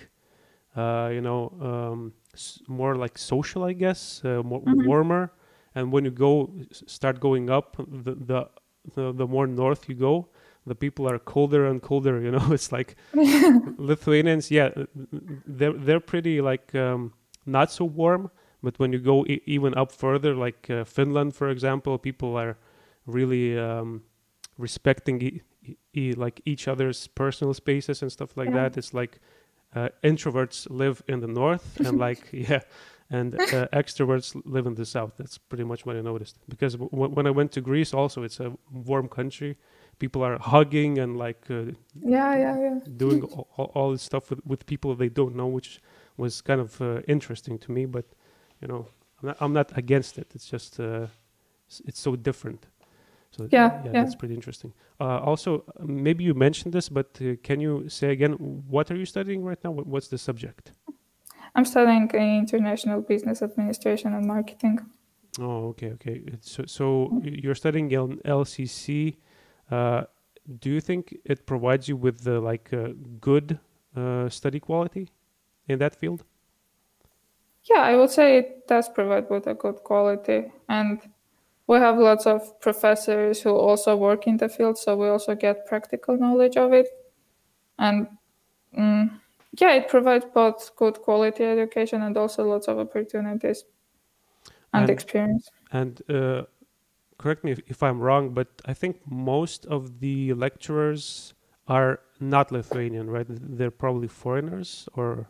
uh, 0.76 1.10
you 1.12 1.20
know, 1.28 1.42
um, 1.70 2.12
s- 2.34 2.60
more 2.68 2.94
like 3.04 3.18
social, 3.18 3.64
I 3.64 3.72
guess, 3.84 4.22
uh, 4.24 4.42
more 4.44 4.62
Mhm. 4.62 4.84
warmer. 4.86 5.24
And 5.74 5.92
when 5.92 6.04
you 6.04 6.10
go 6.28 6.30
start 6.72 7.20
going 7.20 7.50
up, 7.50 7.76
the, 8.04 8.14
the 8.30 8.40
the 8.94 9.12
the 9.20 9.26
more 9.26 9.46
north 9.46 9.82
you 9.88 9.94
go, 10.08 10.14
the 10.68 10.74
people 10.74 11.08
are 11.08 11.18
colder 11.18 11.66
and 11.66 11.80
colder. 11.82 12.20
You 12.20 12.30
know, 12.30 12.52
it's 12.52 12.70
like 12.72 12.96
Lithuanians. 13.78 14.50
Yeah, 14.50 14.70
they're 15.46 15.72
they're 15.72 16.00
pretty 16.00 16.40
like 16.40 16.74
um, 16.74 17.12
not 17.46 17.70
so 17.70 17.84
warm. 17.84 18.30
But 18.62 18.78
when 18.78 18.92
you 18.92 18.98
go 18.98 19.24
e- 19.26 19.40
even 19.46 19.74
up 19.78 19.92
further, 19.92 20.34
like 20.34 20.68
uh, 20.70 20.84
Finland, 20.84 21.34
for 21.34 21.48
example, 21.48 21.96
people 21.98 22.36
are 22.36 22.56
really 23.06 23.56
um, 23.58 24.02
respecting 24.58 25.22
e- 25.22 25.42
e- 25.94 26.12
like 26.16 26.40
each 26.44 26.66
other's 26.68 27.06
personal 27.06 27.54
spaces 27.54 28.02
and 28.02 28.10
stuff 28.10 28.36
like 28.36 28.48
Yeah. 28.48 28.68
that. 28.68 28.76
It's 28.76 28.92
like 28.92 29.20
uh, 29.76 29.88
introverts 30.02 30.66
live 30.70 31.02
in 31.08 31.20
the 31.20 31.28
north 31.28 31.78
and 31.86 31.98
like 32.08 32.28
yeah 32.32 32.60
and 33.10 33.34
uh, 33.34 33.68
extroverts 33.72 34.34
live 34.44 34.66
in 34.66 34.74
the 34.74 34.84
south 34.84 35.12
that's 35.18 35.36
pretty 35.38 35.64
much 35.64 35.84
what 35.86 35.94
i 35.96 36.00
noticed 36.00 36.38
because 36.48 36.72
w- 36.74 36.90
w- 36.90 37.14
when 37.14 37.26
i 37.26 37.30
went 37.30 37.52
to 37.52 37.60
greece 37.60 37.92
also 37.92 38.22
it's 38.22 38.40
a 38.40 38.50
warm 38.72 39.08
country 39.08 39.56
people 39.98 40.22
are 40.24 40.38
hugging 40.38 40.98
and 40.98 41.16
like 41.16 41.50
uh, 41.50 41.72
Yeah, 42.00 42.36
yeah, 42.36 42.56
yeah. 42.60 42.78
doing 42.96 43.22
all, 43.24 43.48
all- 43.74 43.92
this 43.92 44.02
stuff 44.02 44.30
with, 44.30 44.40
with 44.46 44.66
people 44.66 44.94
they 44.94 45.08
don't 45.08 45.34
know 45.34 45.46
which 45.46 45.80
was 46.16 46.40
kind 46.42 46.60
of 46.60 46.80
uh, 46.80 47.00
interesting 47.06 47.58
to 47.58 47.72
me 47.72 47.86
but 47.86 48.04
you 48.62 48.68
know 48.68 48.86
i'm 49.22 49.26
not, 49.28 49.36
I'm 49.40 49.52
not 49.52 49.78
against 49.78 50.18
it 50.18 50.28
it's 50.34 50.50
just 50.50 50.80
uh, 50.80 51.06
it's 51.86 52.00
so 52.00 52.16
different 52.16 52.66
so 53.30 53.46
Yeah, 53.50 53.70
yeah. 53.84 53.92
that's 53.92 54.14
pretty 54.14 54.34
interesting 54.34 54.72
uh, 55.00 55.18
also 55.30 55.64
maybe 55.80 56.24
you 56.24 56.34
mentioned 56.34 56.72
this 56.74 56.88
but 56.88 57.06
uh, 57.20 57.36
can 57.42 57.60
you 57.60 57.88
say 57.88 58.10
again 58.12 58.32
what 58.70 58.90
are 58.90 58.96
you 58.96 59.06
studying 59.06 59.44
right 59.44 59.62
now 59.64 59.70
what's 59.70 60.08
the 60.08 60.18
subject 60.18 60.72
I'm 61.54 61.64
studying 61.64 62.08
international 62.10 63.00
business 63.00 63.42
administration 63.42 64.14
and 64.14 64.26
marketing. 64.26 64.78
Oh, 65.40 65.68
okay, 65.68 65.92
okay. 65.92 66.22
It's 66.26 66.50
So, 66.50 66.64
so 66.66 67.20
you're 67.22 67.54
studying 67.54 67.92
L- 67.94 68.18
LCC. 68.24 69.16
Uh, 69.70 70.04
do 70.60 70.70
you 70.70 70.80
think 70.80 71.16
it 71.24 71.46
provides 71.46 71.88
you 71.88 71.96
with 71.96 72.24
the 72.24 72.40
like 72.40 72.72
uh, 72.72 72.88
good 73.20 73.58
uh, 73.96 74.28
study 74.28 74.60
quality 74.60 75.10
in 75.66 75.78
that 75.78 75.94
field? 75.94 76.24
Yeah, 77.64 77.82
I 77.82 77.96
would 77.96 78.10
say 78.10 78.38
it 78.38 78.66
does 78.66 78.88
provide 78.88 79.28
with 79.28 79.46
a 79.46 79.54
good 79.54 79.84
quality. 79.84 80.50
And 80.68 81.00
we 81.66 81.76
have 81.76 81.98
lots 81.98 82.26
of 82.26 82.58
professors 82.60 83.42
who 83.42 83.50
also 83.50 83.94
work 83.94 84.26
in 84.26 84.38
the 84.38 84.48
field, 84.48 84.78
so 84.78 84.96
we 84.96 85.08
also 85.08 85.34
get 85.34 85.66
practical 85.66 86.16
knowledge 86.16 86.56
of 86.56 86.72
it. 86.72 86.88
And 87.78 88.08
mm, 88.76 89.20
yeah, 89.60 89.74
it 89.74 89.88
provides 89.88 90.24
both 90.32 90.74
good 90.76 90.94
quality 91.02 91.44
education 91.44 92.02
and 92.02 92.16
also 92.16 92.44
lots 92.44 92.68
of 92.68 92.78
opportunities 92.78 93.64
and, 94.72 94.82
And- 94.82 94.90
experience. 94.90 95.50
And 95.72 96.00
uh, 96.08 96.44
correct 97.18 97.44
me 97.44 97.52
if, 97.52 97.60
if 97.66 97.82
I'm 97.82 98.00
wrong, 98.00 98.34
but 98.34 98.48
I 98.64 98.74
think 98.74 99.00
most 99.06 99.66
of 99.66 100.00
the 100.00 100.32
lecturers 100.34 101.34
are 101.66 102.00
not 102.20 102.50
Lithuanian, 102.50 103.10
right? 103.10 103.26
They're 103.28 103.70
probably 103.70 104.08
foreigners, 104.08 104.88
or 104.94 105.28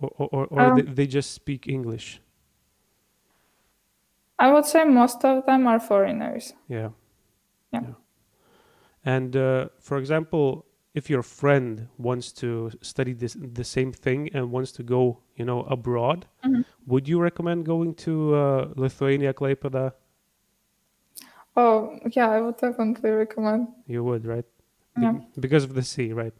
or 0.00 0.10
or, 0.18 0.46
or, 0.46 0.62
Um, 0.62 0.74
they, 0.76 0.82
they 0.82 1.06
just 1.06 1.32
speak 1.32 1.66
English. 1.68 2.20
I 4.38 4.52
would 4.52 4.66
say 4.66 4.84
most 4.84 5.24
of 5.24 5.46
them 5.46 5.66
are 5.66 5.78
foreigners. 5.80 6.52
Yeah. 6.68 6.90
Yeah. 7.72 7.94
And 9.04 9.36
uh, 9.36 9.68
for 9.80 9.98
example, 9.98 10.64
if 10.94 11.10
your 11.10 11.22
friend 11.22 11.88
wants 11.98 12.32
to 12.32 12.70
study 12.82 13.12
this 13.12 13.36
the 13.40 13.64
same 13.64 13.92
thing 13.92 14.28
and 14.34 14.50
wants 14.50 14.72
to 14.72 14.82
go, 14.82 15.20
you 15.36 15.44
know, 15.44 15.62
abroad, 15.62 16.26
Mhm. 16.44 16.64
would 16.86 17.08
you 17.08 17.20
recommend 17.20 17.64
going 17.66 17.94
to 18.06 18.34
uh, 18.34 18.72
Lithuania, 18.76 19.32
Klaipėda? 19.34 19.92
Oh, 21.56 21.98
yeah, 22.12 22.30
I 22.30 22.40
would 22.40 22.56
definitely 22.56 23.10
recommend. 23.10 23.68
You 23.86 24.02
would, 24.04 24.24
right? 24.26 24.44
Be- 24.96 25.02
Yeah. 25.02 25.14
because 25.40 25.64
of 25.64 25.74
the 25.74 25.82
sea, 25.82 26.12
right? 26.12 26.34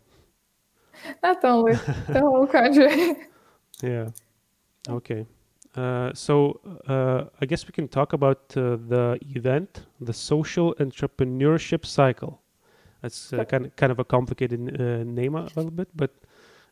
Not 1.22 1.44
only 1.44 1.72
the 2.08 2.20
whole 2.20 2.46
country. 2.46 3.16
Yeah. 3.82 4.10
Okay. 4.88 5.26
Uh, 5.74 6.12
so 6.14 6.60
uh, 6.86 7.24
I 7.40 7.44
guess 7.46 7.66
we 7.66 7.72
can 7.72 7.88
talk 7.88 8.12
about 8.12 8.56
uh, 8.56 8.76
the 8.88 9.18
event, 9.34 9.82
the 10.00 10.12
social 10.12 10.74
entrepreneurship 10.78 11.84
cycle. 11.84 12.40
That's 13.02 13.32
uh, 13.32 13.44
kind 13.44 13.66
of 13.66 13.76
kind 13.76 13.90
of 13.92 13.98
a 13.98 14.04
complicated 14.04 14.60
uh, 14.80 15.02
name 15.04 15.34
a 15.34 15.42
little 15.56 15.70
bit, 15.72 15.88
but 15.96 16.10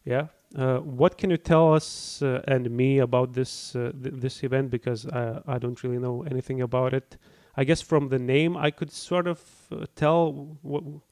yeah. 0.05 0.29
Uh, 0.57 0.79
what 0.79 1.19
can 1.19 1.31
you 1.31 1.37
tell 1.39 1.75
us 1.75 2.23
uh, 2.23 2.41
and 2.47 2.71
me 2.71 3.01
about 3.01 3.33
this 3.33 3.75
uh, 3.75 3.91
th- 4.03 4.15
this 4.21 4.45
event? 4.45 4.71
Because 4.71 5.05
I 5.07 5.43
I 5.47 5.59
don't 5.59 5.83
really 5.83 5.99
know 5.99 6.23
anything 6.31 6.63
about 6.63 6.95
it. 6.95 7.17
I 7.57 7.65
guess 7.65 7.83
from 7.83 8.09
the 8.09 8.19
name 8.19 8.57
I 8.57 8.71
could 8.71 8.91
sort 8.91 9.27
of 9.27 9.41
uh, 9.71 9.87
tell 9.95 10.59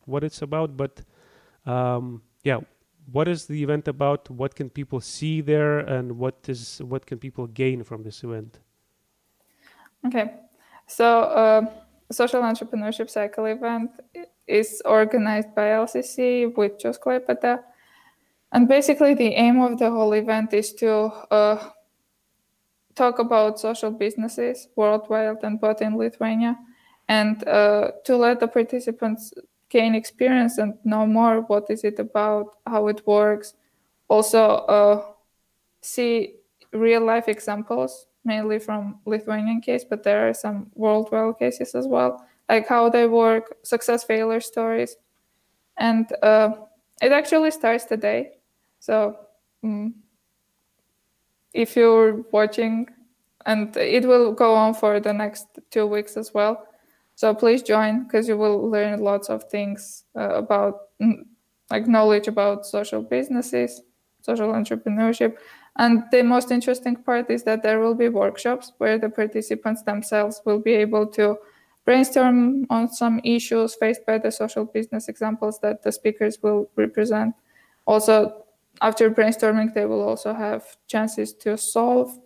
what 0.04 0.24
it's 0.24 0.42
about, 0.42 0.76
but 0.76 1.02
um, 1.66 2.22
yeah, 2.44 2.60
what 3.12 3.28
is 3.28 3.46
the 3.46 3.62
event 3.62 3.88
about? 3.88 4.30
What 4.30 4.54
can 4.54 4.70
people 4.70 5.00
see 5.00 5.40
there? 5.40 5.80
And 5.80 6.18
what 6.18 6.36
is 6.48 6.80
what 6.82 7.06
can 7.06 7.18
people 7.18 7.46
gain 7.46 7.84
from 7.84 8.02
this 8.02 8.24
event? 8.24 8.58
Okay, 10.06 10.34
so 10.86 11.22
uh, 11.22 11.66
social 12.10 12.40
entrepreneurship 12.40 13.10
cycle 13.10 13.44
event 13.44 13.90
is 14.46 14.80
organized 14.84 15.54
by 15.54 15.68
LCC 15.68 16.56
with 16.56 16.78
Choose 16.78 16.98
Klaipėda. 16.98 17.62
and 18.52 18.66
basically 18.68 19.14
the 19.14 19.34
aim 19.34 19.60
of 19.60 19.78
the 19.78 19.90
whole 19.90 20.12
event 20.12 20.52
is 20.52 20.72
to 20.74 20.90
uh, 21.30 21.70
talk 23.00 23.18
about 23.18 23.58
social 23.58 23.90
businesses 23.90 24.68
worldwide 24.76 25.42
and 25.42 25.58
both 25.58 25.80
in 25.80 25.96
Lithuania, 25.96 26.54
and 27.08 27.36
uh, 27.48 27.92
to 28.04 28.16
let 28.16 28.40
the 28.40 28.48
participants 28.48 29.32
gain 29.70 29.94
experience 29.94 30.58
and 30.58 30.74
know 30.84 31.06
more 31.06 31.40
what 31.48 31.70
is 31.70 31.82
it 31.84 31.98
about, 31.98 32.46
how 32.66 32.88
it 32.88 33.00
works. 33.06 33.54
Also, 34.08 34.42
uh, 34.76 34.96
see 35.80 36.34
real 36.72 37.04
life 37.12 37.28
examples 37.28 38.06
mainly 38.24 38.58
from 38.58 39.00
Lithuanian 39.06 39.60
case, 39.62 39.84
but 39.88 40.02
there 40.02 40.28
are 40.28 40.34
some 40.34 40.70
worldwide 40.74 41.38
cases 41.38 41.74
as 41.74 41.86
well, 41.86 42.12
like 42.48 42.68
how 42.68 42.90
they 42.90 43.06
work, 43.06 43.56
success 43.62 44.04
failure 44.04 44.40
stories, 44.40 44.96
and 45.78 46.04
uh, 46.22 46.50
it 47.00 47.12
actually 47.12 47.50
starts 47.50 47.84
today. 47.86 48.32
So 48.78 49.16
mm, 49.64 49.92
if 51.52 51.76
you're 51.76 52.22
watching, 52.32 52.88
and 53.46 53.76
it 53.76 54.04
will 54.04 54.32
go 54.32 54.54
on 54.54 54.74
for 54.74 55.00
the 55.00 55.12
next 55.12 55.46
two 55.70 55.86
weeks 55.86 56.16
as 56.16 56.32
well. 56.34 56.66
So 57.14 57.34
please 57.34 57.62
join 57.62 58.04
because 58.04 58.28
you 58.28 58.36
will 58.36 58.70
learn 58.70 59.00
lots 59.00 59.28
of 59.28 59.44
things 59.44 60.04
uh, 60.16 60.34
about 60.34 60.74
mm, 61.02 61.24
like 61.70 61.86
knowledge 61.86 62.28
about 62.28 62.66
social 62.66 63.02
businesses, 63.02 63.82
social 64.22 64.52
entrepreneurship, 64.52 65.36
and 65.76 66.02
the 66.10 66.22
most 66.22 66.50
interesting 66.50 66.96
part 66.96 67.30
is 67.30 67.44
that 67.44 67.62
there 67.62 67.80
will 67.80 67.94
be 67.94 68.08
workshops 68.08 68.72
where 68.78 68.98
the 68.98 69.08
participants 69.08 69.82
themselves 69.82 70.42
will 70.44 70.58
be 70.58 70.72
able 70.72 71.06
to 71.06 71.36
brainstorm 71.84 72.66
on 72.70 72.88
some 72.88 73.20
issues 73.24 73.74
faced 73.74 74.04
by 74.06 74.18
the 74.18 74.30
social 74.30 74.64
business 74.64 75.08
examples 75.08 75.58
that 75.60 75.82
the 75.82 75.92
speakers 75.92 76.38
will 76.42 76.68
represent. 76.76 77.34
Also, 77.86 78.39
after 78.80 79.10
brainstorming, 79.10 79.74
they 79.74 79.86
will 79.86 80.02
also 80.02 80.32
have 80.32 80.76
chances 80.86 81.32
to 81.34 81.56
solve 81.56 82.18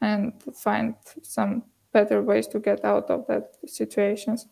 and 0.00 0.32
find 0.54 0.94
some 1.22 1.64
better 1.92 2.22
ways 2.22 2.46
to 2.48 2.58
get 2.58 2.84
out 2.84 3.10
of 3.10 3.26
that 3.26 3.56
situations. 3.66 4.46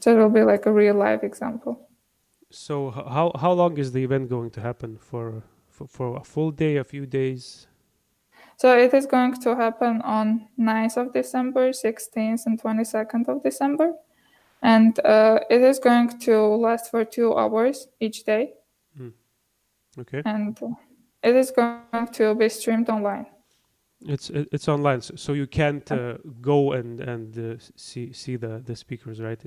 So 0.00 0.12
it 0.12 0.20
will 0.20 0.30
be 0.30 0.42
like 0.42 0.66
a 0.66 0.72
real 0.72 0.96
life 0.96 1.22
example. 1.22 1.88
so 2.50 2.90
how 2.90 3.32
how 3.42 3.52
long 3.52 3.78
is 3.78 3.92
the 3.92 4.02
event 4.04 4.28
going 4.28 4.50
to 4.50 4.60
happen 4.60 4.98
for 4.98 5.42
for, 5.70 5.86
for 5.88 6.16
a 6.22 6.24
full 6.32 6.50
day 6.50 6.76
a 6.76 6.84
few 6.84 7.06
days 7.06 7.66
So 8.62 8.78
it 8.78 8.94
is 8.94 9.06
going 9.06 9.34
to 9.42 9.56
happen 9.56 10.00
on 10.02 10.46
9th 10.56 10.96
of 10.96 11.12
December, 11.12 11.70
16th, 11.70 12.46
and 12.46 12.62
22nd 12.62 13.28
of 13.28 13.42
December. 13.42 13.94
And 14.62 14.98
uh, 15.04 15.40
it 15.50 15.62
is 15.62 15.80
going 15.80 16.20
to 16.20 16.38
last 16.66 16.90
for 16.90 17.04
two 17.04 17.34
hours 17.34 17.88
each 17.98 18.22
day. 18.22 18.52
Okay 19.98 20.22
And 20.24 20.58
uh, 20.62 20.68
it 21.22 21.36
is 21.36 21.50
going 21.50 22.06
to 22.12 22.34
be 22.34 22.48
streamed 22.48 22.88
online. 22.88 23.26
it's 24.08 24.30
it's 24.30 24.68
online 24.68 25.00
so, 25.00 25.32
you 25.32 25.46
can't 25.46 25.90
uh, 25.92 26.16
go 26.40 26.72
and 26.72 27.00
and 27.00 27.38
uh, 27.38 27.56
see 27.76 28.12
see 28.12 28.36
the 28.36 28.60
the 28.66 28.74
speakers 28.74 29.20
right 29.20 29.42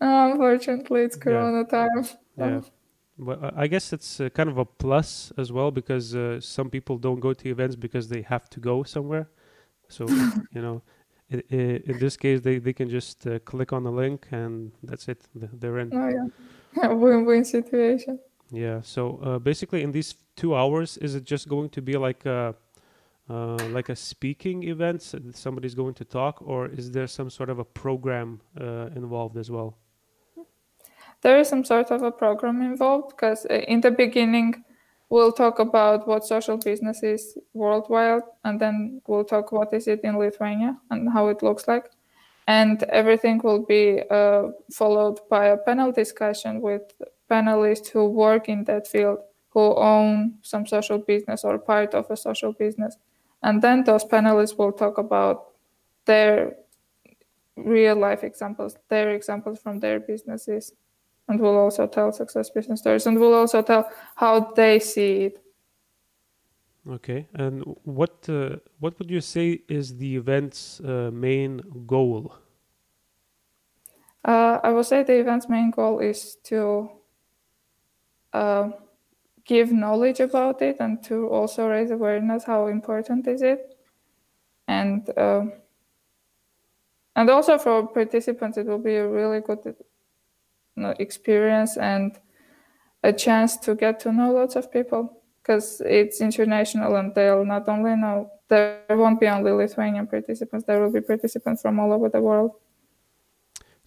Unfortunately, 0.00 1.02
it's 1.02 1.16
Yeah. 1.16 1.22
Corona 1.22 1.64
time. 1.64 2.04
yeah 2.36 2.60
but 3.18 3.38
I- 3.44 3.62
i 3.64 3.66
guess 3.68 3.92
it's 3.92 4.20
uh, 4.20 4.28
kind 4.30 4.48
of 4.48 4.58
a 4.58 4.64
plus 4.64 5.32
as 5.36 5.48
well 5.52 5.70
because 5.70 6.14
uh, 6.16 6.40
some 6.40 6.70
people 6.70 6.96
don't 6.98 7.20
go 7.20 7.32
to 7.34 7.48
events 7.48 7.76
because 7.76 8.08
they 8.08 8.22
have 8.22 8.48
to 8.54 8.60
go 8.60 8.82
somewhere 8.84 9.26
so 9.88 10.06
you 10.56 10.62
know 10.66 10.82
i 11.32 11.36
i 11.36 11.82
in 11.90 11.98
this 11.98 12.16
case 12.16 12.40
they 12.40 12.58
they 12.66 12.72
can 12.72 12.88
just 12.88 13.26
uh, 13.26 13.38
click 13.50 13.72
on 13.72 13.82
the 13.84 13.92
link 14.02 14.26
and 14.32 14.72
that's 14.88 15.08
it 15.08 15.20
they're 15.60 15.78
in 15.82 15.90
Oh, 15.92 16.08
yeah. 16.16 16.88
Win-win 17.02 17.44
situation. 17.44 18.18
Yeah. 18.52 18.80
So 18.82 19.18
uh, 19.22 19.38
basically, 19.38 19.82
in 19.82 19.92
these 19.92 20.14
two 20.36 20.54
hours, 20.54 20.98
is 20.98 21.14
it 21.14 21.24
just 21.24 21.48
going 21.48 21.70
to 21.70 21.82
be 21.82 21.96
like 21.96 22.26
a 22.26 22.54
uh, 23.30 23.56
like 23.70 23.88
a 23.88 23.96
speaking 23.96 24.64
event? 24.64 25.02
so 25.02 25.18
Somebody's 25.32 25.74
going 25.74 25.94
to 25.94 26.04
talk, 26.04 26.42
or 26.42 26.68
is 26.68 26.90
there 26.90 27.06
some 27.06 27.30
sort 27.30 27.50
of 27.50 27.58
a 27.58 27.64
program 27.64 28.40
uh, 28.60 28.88
involved 28.94 29.36
as 29.36 29.50
well? 29.50 29.78
there 31.22 31.38
is 31.38 31.48
some 31.48 31.64
sort 31.64 31.90
of 31.90 32.02
a 32.02 32.10
program 32.10 32.60
involved 32.60 33.10
because 33.10 33.46
uh, 33.46 33.54
in 33.68 33.80
the 33.80 33.90
beginning 33.90 34.62
we'll 35.08 35.32
talk 35.32 35.58
about 35.58 36.06
what 36.06 36.26
social 36.26 36.56
business 36.56 37.02
is 37.02 37.38
worldwide 37.54 38.22
and 38.44 38.60
then 38.60 39.00
we'll 39.06 39.24
talk 39.24 39.52
what 39.52 39.72
is 39.72 39.88
it 39.88 40.00
in 40.04 40.18
lithuania 40.18 40.76
and 40.90 41.10
how 41.10 41.28
it 41.28 41.42
looks 41.42 41.66
like 41.66 41.90
and 42.48 42.82
everything 42.84 43.40
will 43.44 43.64
be 43.64 44.02
uh, 44.10 44.48
followed 44.72 45.20
by 45.30 45.46
a 45.46 45.56
panel 45.56 45.92
discussion 45.92 46.60
with 46.60 46.82
panelists 47.32 47.88
who 47.92 48.02
work 48.24 48.48
in 48.48 48.64
that 48.64 48.84
field 48.94 49.18
who 49.54 49.64
own 49.92 50.34
some 50.42 50.64
social 50.66 50.98
business 50.98 51.44
or 51.44 51.58
part 51.58 51.94
of 51.94 52.04
a 52.10 52.16
social 52.16 52.52
business 52.52 52.96
and 53.42 53.62
then 53.62 53.84
those 53.84 54.04
panelists 54.04 54.58
will 54.58 54.72
talk 54.72 54.98
about 54.98 55.36
their 56.04 56.56
real 57.56 57.96
life 57.96 58.22
examples 58.24 58.76
their 58.88 59.10
examples 59.10 59.58
from 59.64 59.80
their 59.80 60.00
businesses 60.00 60.72
and 61.28 61.40
will 61.40 61.56
also 61.56 61.86
tell 61.86 62.12
success 62.12 62.50
business 62.50 62.80
stories 62.80 63.06
and 63.06 63.18
will 63.18 63.34
also 63.34 63.62
tell 63.62 63.88
how 64.16 64.52
they 64.54 64.78
see 64.78 65.24
it. 65.26 65.38
Okay, 66.88 67.28
and 67.34 67.62
what 67.84 68.28
uh, 68.28 68.56
what 68.80 68.98
would 68.98 69.10
you 69.10 69.20
say 69.20 69.62
is 69.68 69.96
the 69.96 70.16
event's 70.16 70.80
uh, 70.80 71.10
main 71.12 71.62
goal? 71.86 72.34
Uh, 74.24 74.58
I 74.62 74.70
would 74.72 74.86
say 74.86 75.04
the 75.04 75.20
event's 75.20 75.48
main 75.48 75.70
goal 75.70 76.00
is 76.00 76.36
to 76.44 76.90
uh, 78.32 78.70
give 79.44 79.72
knowledge 79.72 80.20
about 80.20 80.62
it 80.62 80.76
and 80.80 81.02
to 81.04 81.28
also 81.28 81.68
raise 81.68 81.90
awareness 81.90 82.44
how 82.44 82.66
important 82.68 83.26
is 83.26 83.42
it, 83.42 83.76
and 84.68 85.08
uh, 85.16 85.44
and 87.16 87.30
also 87.30 87.58
for 87.58 87.86
participants 87.86 88.56
it 88.56 88.66
will 88.66 88.78
be 88.78 88.96
a 88.96 89.06
really 89.06 89.40
good 89.40 89.74
experience 90.98 91.76
and 91.76 92.18
a 93.02 93.12
chance 93.12 93.56
to 93.56 93.74
get 93.74 94.00
to 94.00 94.12
know 94.12 94.32
lots 94.32 94.56
of 94.56 94.72
people 94.72 95.22
because 95.42 95.82
it's 95.84 96.20
international 96.20 96.96
and 96.96 97.14
they'll 97.14 97.44
not 97.44 97.68
only 97.68 97.96
know 97.96 98.30
there 98.48 98.84
won't 98.90 99.18
be 99.18 99.26
only 99.26 99.50
Lithuanian 99.50 100.06
participants, 100.06 100.66
there 100.66 100.80
will 100.80 100.92
be 100.92 101.00
participants 101.00 101.62
from 101.62 101.80
all 101.80 101.92
over 101.92 102.08
the 102.08 102.20
world. 102.20 102.52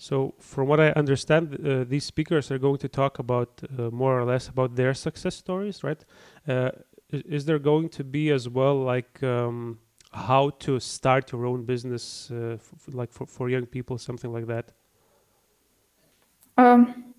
So, 0.08 0.36
from 0.38 0.68
what 0.68 0.80
I 0.80 0.92
understand, 0.92 1.44
uh, 1.56 1.84
these 1.84 2.06
speakers 2.06 2.52
are 2.52 2.60
going 2.60 2.78
to 2.78 2.88
talk 2.88 3.18
about 3.18 3.50
uh, 3.64 3.90
more 3.90 4.20
or 4.20 4.24
less 4.24 4.50
about 4.50 4.76
their 4.76 4.94
success 4.94 5.34
stories, 5.34 5.84
right? 5.84 6.06
Uh, 6.48 6.70
is, 7.10 7.46
there 7.46 7.58
going 7.58 7.90
to 7.90 8.04
be 8.04 8.30
as 8.30 8.48
well 8.48 8.76
like 8.76 9.24
um, 9.24 9.80
how 10.14 10.52
to 10.60 10.80
start 10.80 11.32
your 11.32 11.48
own 11.48 11.66
business, 11.66 12.30
uh, 12.30 12.58
like 12.94 13.12
for, 13.12 13.26
for 13.26 13.50
young 13.50 13.66
people, 13.66 13.98
something 13.98 14.32
like 14.32 14.46
that? 14.46 14.74
Um, 16.56 17.16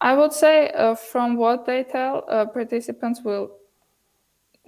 I 0.00 0.14
would 0.14 0.32
say 0.32 0.70
uh, 0.70 0.94
from 0.94 1.36
what 1.36 1.66
they 1.66 1.84
tell, 1.84 2.24
uh, 2.26 2.46
participants 2.46 3.20
will 3.22 3.50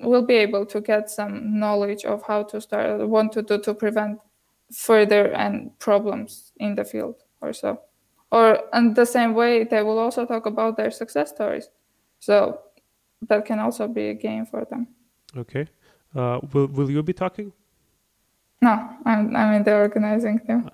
will 0.01 0.27
be 0.27 0.35
able 0.35 0.67
to 0.67 0.83
get 0.83 1.09
some 1.09 1.59
knowledge 1.59 2.05
of 2.05 2.23
how 2.25 2.43
to 2.43 2.61
start, 2.61 3.09
what 3.09 3.33
to 3.33 3.41
do 3.41 3.59
to 3.63 3.73
prevent 3.73 4.21
further 4.73 5.33
and 5.33 5.77
problems 5.79 6.53
in 6.59 6.75
the 6.75 6.85
field 6.85 7.23
or 7.41 7.53
so. 7.53 7.81
Or 8.33 8.59
in 8.75 8.95
the 8.95 9.07
same 9.07 9.35
way, 9.35 9.65
they 9.65 9.83
will 9.83 9.99
also 9.99 10.27
talk 10.27 10.47
about 10.47 10.77
their 10.77 10.91
success 10.91 11.31
stories. 11.31 11.69
So 12.19 12.61
that 13.29 13.45
can 13.45 13.59
also 13.59 13.87
be 13.87 14.09
a 14.09 14.15
game 14.15 14.47
for 14.47 14.65
them. 14.65 14.89
Okay. 15.37 15.67
Uh, 16.15 16.41
will 16.53 16.67
Will 16.67 16.91
you 16.91 17.03
be 17.03 17.13
talking? 17.13 17.53
No, 18.63 18.89
I'm 19.05 19.37
I'm 19.37 19.53
in 19.55 19.65
the 19.65 19.75
organizing 19.75 20.41
team. 20.41 20.71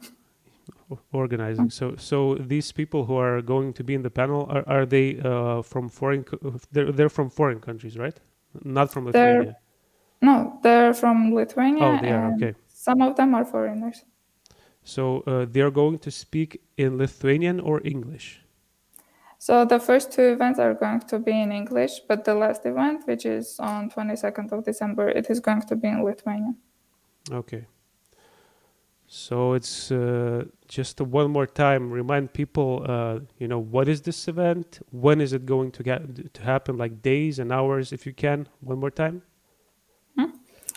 Uh, 0.90 0.96
organizing. 1.12 1.70
So, 1.70 1.96
so 1.96 2.36
these 2.36 2.70
people 2.72 3.04
who 3.04 3.16
are 3.16 3.42
going 3.42 3.72
to 3.74 3.84
be 3.84 3.94
in 3.94 4.02
the 4.02 4.10
panel 4.10 4.46
are 4.50 4.64
are 4.66 4.86
they 4.86 5.18
uh, 5.20 5.62
from 5.62 5.88
foreign? 5.88 6.24
They're 6.70 6.92
they're 6.92 7.08
from 7.08 7.28
foreign 7.28 7.60
countries, 7.60 7.98
right? 7.98 8.18
Not 8.64 8.92
from 8.92 9.06
Lithuania. 9.06 9.42
They're, 9.42 9.56
no, 10.20 10.58
they're 10.62 10.94
from 10.94 11.34
Lithuania. 11.34 11.84
Oh, 11.84 11.98
they 12.00 12.12
are 12.12 12.32
okay. 12.34 12.54
Some 12.82 13.00
of 13.00 13.14
them 13.14 13.32
are 13.32 13.44
foreigners. 13.44 14.02
So 14.82 15.20
uh, 15.20 15.46
they 15.48 15.60
are 15.60 15.70
going 15.70 16.00
to 16.00 16.10
speak 16.10 16.60
in 16.76 16.98
Lithuanian 16.98 17.60
or 17.60 17.80
English. 17.84 18.40
So 19.38 19.64
the 19.64 19.78
first 19.78 20.10
two 20.10 20.32
events 20.32 20.58
are 20.58 20.74
going 20.74 20.98
to 21.12 21.20
be 21.20 21.30
in 21.30 21.52
English, 21.52 22.00
but 22.08 22.24
the 22.24 22.34
last 22.34 22.66
event, 22.66 23.06
which 23.06 23.24
is 23.24 23.60
on 23.60 23.88
22nd 23.88 24.50
of 24.50 24.64
December, 24.64 25.08
it 25.08 25.30
is 25.30 25.38
going 25.38 25.62
to 25.62 25.76
be 25.76 25.86
in 25.86 26.02
Lithuanian. 26.02 26.56
Okay. 27.30 27.66
So 29.06 29.52
it's 29.52 29.92
uh, 29.92 30.46
just 30.66 31.00
one 31.00 31.30
more 31.30 31.46
time 31.46 31.88
remind 31.88 32.32
people, 32.32 32.84
uh, 32.88 33.20
you 33.38 33.46
know, 33.46 33.60
what 33.60 33.86
is 33.86 34.00
this 34.02 34.26
event? 34.26 34.80
When 34.90 35.20
is 35.20 35.32
it 35.32 35.46
going 35.46 35.70
to 35.72 35.84
get 35.84 36.34
to 36.34 36.42
happen? 36.42 36.76
Like 36.76 37.00
days 37.00 37.38
and 37.38 37.52
hours, 37.52 37.92
if 37.92 38.06
you 38.06 38.12
can. 38.12 38.48
One 38.60 38.80
more 38.80 38.90
time. 38.90 39.22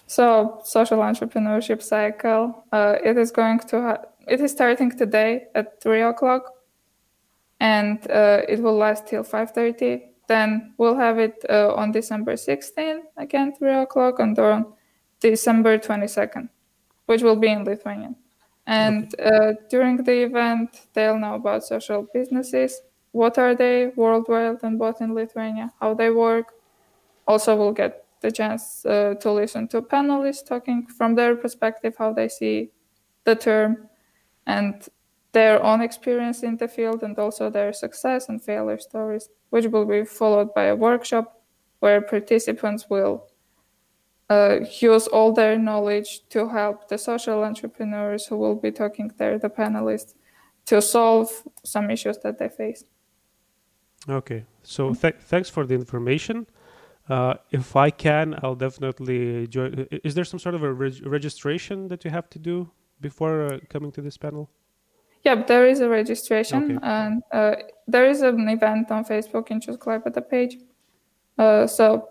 So 0.08 0.62
social 0.63 1.00
entrepreneurship 1.00 1.82
cycle. 1.82 2.63
Uh, 2.72 2.96
it 3.04 3.18
is 3.18 3.32
going 3.32 3.60
to. 3.60 3.82
Ha- 3.82 4.06
it 4.28 4.41
is 4.41 4.52
starting 4.52 4.91
today 4.91 5.46
at 5.56 5.82
three 5.82 6.02
o'clock, 6.02 6.44
and 7.60 8.00
uh, 8.10 8.41
it 8.48 8.62
will 8.62 8.78
last 8.78 9.08
till 9.08 9.24
five 9.24 9.52
thirty. 9.52 10.15
Then 10.28 10.74
we'll 10.78 10.96
have 10.96 11.20
it 11.20 11.46
uh, 11.50 11.74
on 11.76 11.91
December 11.91 12.36
16 12.36 13.04
again, 13.18 13.54
three 13.54 13.76
o'clock, 13.76 14.20
and 14.20 14.38
on 14.39 14.74
December 15.20 15.78
22nd, 15.78 16.50
which 17.06 17.22
will 17.22 17.36
be 17.36 17.50
in 17.50 17.63
Lithuanian. 17.63 18.15
And 18.65 19.13
uh, 19.20 19.54
during 19.70 19.98
the 19.98 20.24
event, 20.24 20.88
they'll 20.94 21.20
know 21.20 21.36
about 21.36 21.63
social 21.63 22.08
businesses. 22.12 22.82
What 23.12 23.38
are 23.38 23.54
they 23.56 23.91
worldwide 23.96 24.63
and 24.63 24.80
both 24.80 25.00
in 25.02 25.13
Lithuania? 25.13 25.72
How 25.80 25.94
they 25.94 26.10
work. 26.10 26.54
Also, 27.28 27.56
we'll 27.56 27.72
get 27.72 28.05
the 28.21 28.32
chance 28.32 28.86
uh, 28.86 29.15
to 29.21 29.32
listen 29.32 29.67
to 29.69 29.82
panelists 29.82 30.45
talking 30.45 30.88
from 30.88 31.15
their 31.15 31.36
perspective, 31.36 31.95
how 31.97 32.13
they 32.13 32.30
see 32.30 32.71
the 33.23 33.36
term, 33.36 33.89
and 34.47 34.88
their 35.32 35.62
own 35.63 35.82
experience 35.82 36.43
in 36.43 36.58
the 36.58 36.67
field, 36.67 37.04
and 37.04 37.17
also 37.19 37.49
their 37.49 37.73
success 37.73 38.30
and 38.30 38.41
failure 38.41 38.80
stories, 38.80 39.30
which 39.49 39.67
will 39.67 39.86
be 39.86 40.06
followed 40.06 40.54
by 40.54 40.65
a 40.65 40.75
workshop 40.75 41.41
where 41.80 42.01
participants 42.01 42.89
will 42.89 43.28
uh, 44.30 44.60
use 44.80 45.08
all 45.08 45.34
their 45.34 45.58
knowledge 45.58 46.21
to 46.30 46.47
help 46.47 46.88
the 46.88 46.97
social 46.97 47.43
entrepreneurs 47.43 48.25
who 48.25 48.38
will 48.38 48.56
be 48.56 48.71
talking 48.71 49.12
there, 49.17 49.38
the 49.38 49.49
panelists, 49.49 50.13
to 50.65 50.82
solve 50.82 51.30
some 51.63 51.91
issues 51.91 52.17
that 52.19 52.39
they 52.39 52.49
face. 52.49 52.84
Okay, 54.10 54.45
so 54.63 54.93
th- 54.93 55.15
thanks 55.19 55.49
for 55.49 55.65
the 55.65 55.75
information. 55.75 56.47
Uh, 57.08 57.36
if 57.52 57.76
I 57.76 57.91
can, 57.91 58.38
I'll 58.41 58.56
definitely 58.56 59.48
join. 59.48 59.88
Is 60.04 60.15
there 60.15 60.26
some 60.26 60.39
sort 60.39 60.56
of 60.56 60.63
a 60.63 60.74
reg- 60.74 61.06
registration 61.06 61.88
that 61.89 62.04
you 62.04 62.12
have 62.12 62.30
to 62.32 62.39
do 62.39 62.70
before 63.00 63.46
uh, 63.46 63.60
coming 63.70 63.91
to 63.91 64.02
this 64.02 64.18
panel? 64.18 64.50
Yeah, 65.24 65.44
there 65.44 65.68
is 65.68 65.80
a 65.80 65.89
registration, 65.89 66.78
okay. 66.78 66.80
and 66.84 67.24
uh, 67.32 67.56
there 67.88 68.06
is 68.06 68.22
an 68.22 68.48
event 68.48 68.91
on 68.91 69.06
Facebook 69.06 69.50
in 69.50 69.60
Choose 69.60 69.78
the 69.78 70.22
page. 70.22 70.58
Uh, 71.38 71.68
so 71.68 72.10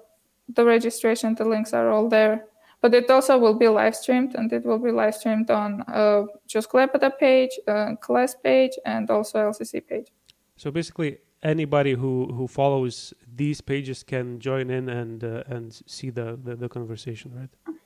the 0.49 0.65
registration, 0.65 1.35
the 1.35 1.45
links 1.45 1.73
are 1.73 1.91
all 1.91 2.09
there. 2.09 2.47
But 2.81 2.93
it 2.93 3.09
also 3.09 3.39
will 3.39 3.55
be 3.55 3.67
live 3.67 3.97
streamed, 3.97 4.35
and 4.35 4.53
it 4.53 4.65
will 4.65 4.79
be 4.79 4.91
live 4.91 5.15
streamed 5.15 5.51
on 5.51 5.83
uh, 5.89 6.25
Choose 6.47 6.67
Klaipėda 6.67 7.17
page, 7.19 7.59
uh, 7.67 7.95
class 7.97 8.35
page, 8.35 8.73
and 8.85 9.09
also 9.09 9.39
LCC 9.39 9.87
page. 9.87 10.09
So 10.57 10.71
basically, 10.71 11.19
anybody 11.45 11.93
who, 11.93 12.33
who 12.33 12.49
follows 12.49 13.15
these 13.37 13.61
pages 13.61 14.03
can 14.03 14.41
join 14.41 14.71
in 14.71 14.89
and 14.89 15.23
uh, 15.23 15.43
and 15.47 15.83
see 15.87 16.11
the, 16.11 16.39
the, 16.43 16.57
the 16.57 16.69
conversation, 16.69 17.33
right? 17.35 17.77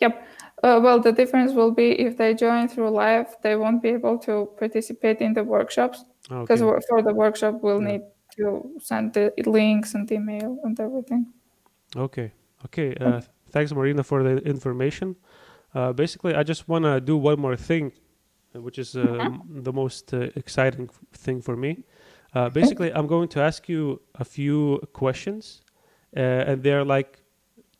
Yep. 0.00 0.26
Uh, 0.64 0.80
well, 0.82 0.98
the 0.98 1.12
difference 1.12 1.52
will 1.52 1.70
be 1.70 1.92
if 2.00 2.16
they 2.16 2.34
join 2.34 2.66
through 2.68 2.90
live, 2.90 3.36
they 3.42 3.54
won't 3.54 3.82
be 3.82 3.90
able 3.90 4.18
to 4.18 4.48
participate 4.58 5.20
in 5.20 5.32
the 5.34 5.44
workshops 5.44 6.04
because 6.28 6.62
okay. 6.62 6.80
for 6.88 7.02
the 7.02 7.14
workshop, 7.14 7.60
we'll 7.62 7.82
yeah. 7.82 7.92
need 7.92 8.02
to 8.36 8.70
send 8.80 9.12
the 9.12 9.32
links 9.46 9.94
and 9.94 10.10
email 10.10 10.58
and 10.64 10.78
everything. 10.80 11.26
Okay. 11.96 12.32
Okay. 12.64 12.96
Uh, 12.96 13.20
thanks, 13.50 13.72
Marina, 13.72 14.02
for 14.02 14.22
the 14.22 14.38
information. 14.38 15.14
Uh, 15.74 15.92
basically, 15.92 16.34
I 16.34 16.42
just 16.42 16.68
want 16.68 16.84
to 16.84 17.00
do 17.00 17.16
one 17.16 17.40
more 17.40 17.56
thing, 17.56 17.92
which 18.54 18.78
is 18.78 18.96
uh, 18.96 19.00
mm-hmm. 19.00 19.62
the 19.62 19.72
most 19.72 20.12
uh, 20.12 20.28
exciting 20.34 20.88
thing 21.12 21.40
for 21.40 21.56
me. 21.56 21.84
Uh, 22.34 22.48
basically, 22.48 22.92
I'm 22.92 23.06
going 23.06 23.28
to 23.28 23.40
ask 23.40 23.68
you 23.68 24.00
a 24.14 24.24
few 24.24 24.80
questions, 24.92 25.62
and 26.12 26.62
they're 26.62 26.84
like 26.84 27.20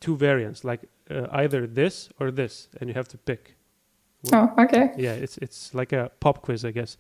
two 0.01 0.17
variants, 0.17 0.65
like 0.65 0.83
either 1.33 1.67
this 1.67 2.11
or 2.21 2.31
this, 2.31 2.69
and 2.81 2.89
you 2.89 2.95
have 2.95 3.09
to 3.09 3.19
pick. 3.19 3.57
Oh, 4.33 4.53
okay. 4.59 4.93
Yeah, 4.97 5.15
it's 5.15 5.39
it's 5.39 5.75
like 5.75 5.93
a 5.93 6.11
pop 6.21 6.43
quiz, 6.43 6.65
I 6.65 6.71
guess, 6.71 6.97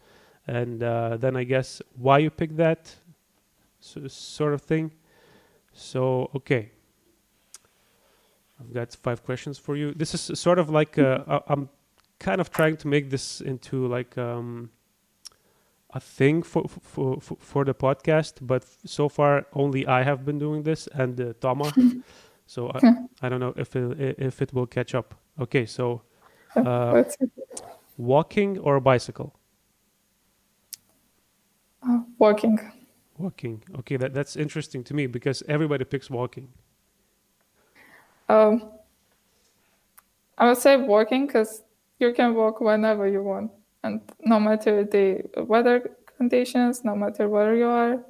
and 0.46 0.80
then 0.80 1.36
I 1.36 1.44
guess 1.44 1.82
why 1.96 2.18
you 2.18 2.30
pick 2.30 2.56
that, 2.56 2.94
so, 3.80 4.06
sort 4.08 4.54
of 4.54 4.62
thing. 4.62 4.92
So, 5.74 6.30
okay. 6.34 6.70
I've 8.60 8.72
got 8.72 8.94
five 8.94 9.24
questions 9.24 9.58
for 9.58 9.76
you. 9.76 9.92
This 9.92 10.14
is 10.14 10.38
sort 10.38 10.58
of 10.58 10.70
like 10.70 10.98
uh, 10.98 11.40
I'm 11.48 11.68
kind 12.18 12.40
of 12.40 12.50
trying 12.50 12.76
to 12.76 12.88
make 12.88 13.10
this 13.10 13.40
into 13.40 13.88
like 13.88 14.16
um, 14.16 14.70
a 15.92 16.00
thing 16.00 16.42
for 16.42 16.68
for 16.68 17.20
for, 17.20 17.36
for 17.40 17.64
the 17.64 17.74
podcast, 17.74 18.34
but 18.40 18.64
so 18.84 19.08
far 19.08 19.46
only 19.52 19.86
I 19.86 20.02
have 20.02 20.24
been 20.24 20.38
doing 20.38 20.62
this 20.62 20.88
and 20.94 21.20
uh, 21.20 21.32
Toma. 21.40 21.72
so 22.46 22.70
I, 22.74 22.80
I 23.22 23.28
don't 23.28 23.40
know 23.40 23.54
if 23.56 23.76
it, 23.76 24.18
if 24.18 24.42
it 24.42 24.52
will 24.52 24.66
catch 24.66 24.94
up. 24.94 25.14
Okay, 25.40 25.66
so 25.66 26.02
uh, 26.56 27.04
walking 27.96 28.58
or 28.58 28.80
bicycle? 28.80 29.34
Uh, 31.82 32.00
walking. 32.18 32.58
Walking. 33.18 33.62
Okay, 33.80 33.96
that 33.96 34.14
that's 34.14 34.36
interesting 34.36 34.84
to 34.84 34.94
me 34.94 35.06
because 35.06 35.42
everybody 35.48 35.84
picks 35.84 36.10
walking. 36.10 36.48
Um, 38.28 38.70
I 40.38 40.48
would 40.48 40.58
say 40.58 40.76
walking 40.76 41.26
because 41.26 41.62
you 41.98 42.12
can 42.12 42.34
walk 42.34 42.60
whenever 42.60 43.06
you 43.06 43.22
want, 43.22 43.50
and 43.82 44.00
no 44.20 44.38
matter 44.40 44.84
the 44.84 45.22
weather 45.44 45.96
conditions, 46.16 46.84
no 46.84 46.94
matter 46.94 47.28
where 47.28 47.54
you 47.54 47.66
are. 47.66 48.04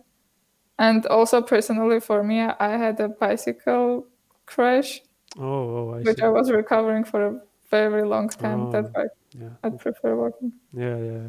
And 0.79 1.07
also, 1.07 1.43
personally, 1.43 2.01
for 2.01 2.23
me, 2.23 2.41
I 2.41 2.77
had 2.77 2.99
a 3.01 3.09
bicycle 3.09 4.07
crash, 4.47 5.01
Oh, 5.39 5.43
oh 5.43 5.95
I 5.95 6.03
which 6.03 6.19
see. 6.19 6.25
I 6.25 6.29
was 6.29 6.51
recovering 6.51 7.05
for 7.05 7.27
a 7.27 7.41
very 7.71 8.05
long 8.05 8.29
time. 8.29 8.71
That's 8.71 8.89
Oh. 8.89 8.93
why 8.93 9.07
Yeah. 9.35 9.49
I 9.65 9.71
prefer 9.71 10.15
walking. 10.17 10.53
Yeah, 10.75 10.97
yeah. 10.99 11.29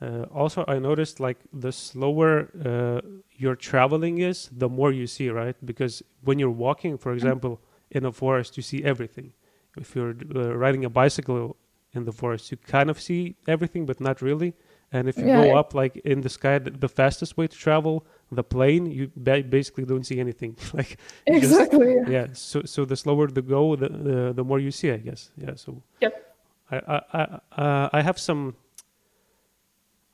Uh, 0.00 0.24
also, 0.34 0.64
I 0.68 0.78
noticed 0.78 1.20
like 1.20 1.38
the 1.52 1.72
slower 1.72 2.48
uh, 2.64 3.00
your 3.36 3.56
traveling 3.56 4.18
is, 4.18 4.48
the 4.52 4.68
more 4.68 4.92
you 4.92 5.06
see, 5.06 5.30
right? 5.30 5.56
Because 5.64 6.02
when 6.22 6.38
you're 6.38 6.50
walking, 6.50 6.98
for 6.98 7.12
example, 7.12 7.60
in 7.90 8.04
a 8.04 8.12
forest, 8.12 8.56
you 8.56 8.62
see 8.62 8.84
everything. 8.84 9.32
If 9.76 9.94
you're 9.94 10.14
uh, 10.34 10.54
riding 10.56 10.84
a 10.84 10.90
bicycle 10.90 11.56
in 11.96 12.04
the 12.04 12.12
forest, 12.12 12.50
you 12.50 12.56
kind 12.58 12.90
of 12.90 13.00
see 13.00 13.36
everything, 13.48 13.86
but 13.86 14.00
not 14.00 14.20
really. 14.22 14.54
And 14.92 15.08
if 15.08 15.16
you 15.18 15.26
Yeah, 15.26 15.42
go 15.42 15.54
up 15.56 15.74
like 15.74 15.96
in 16.04 16.20
the 16.20 16.28
sky, 16.28 16.58
the, 16.58 16.70
the 16.70 16.88
fastest 16.88 17.36
way 17.36 17.46
to 17.48 17.56
travel, 17.56 18.06
the 18.30 18.44
plane, 18.44 18.86
you 18.86 19.10
ba- 19.16 19.42
basically 19.42 19.84
don't 19.84 20.04
see 20.06 20.20
anything. 20.20 20.56
like 20.74 20.98
you 21.26 21.40
just- 21.40 21.52
Exactly. 21.52 21.94
yeah. 21.96 22.08
yeah 22.08 22.26
so 22.32 22.62
so 22.64 22.84
the 22.84 22.96
slower 22.96 23.26
the 23.28 23.42
go 23.42 23.76
the 23.76 23.88
the, 23.88 24.32
the 24.38 24.44
more 24.44 24.60
you 24.60 24.70
see 24.70 24.90
i 24.92 24.96
guess 25.08 25.30
yeah 25.36 25.54
so 25.56 25.82
Yep. 26.00 26.14
i 26.70 26.76
i 26.94 27.00
i, 27.20 27.22
uh, 27.62 27.88
I 27.98 28.00
have 28.02 28.18
some 28.18 28.54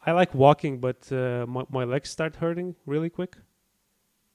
i 0.06 0.12
like 0.12 0.34
walking 0.34 0.78
but 0.80 1.00
uh, 1.12 1.44
my, 1.48 1.62
my 1.78 1.84
legs 1.84 2.10
start 2.10 2.36
hurting 2.36 2.74
really 2.86 3.10
quick 3.10 3.36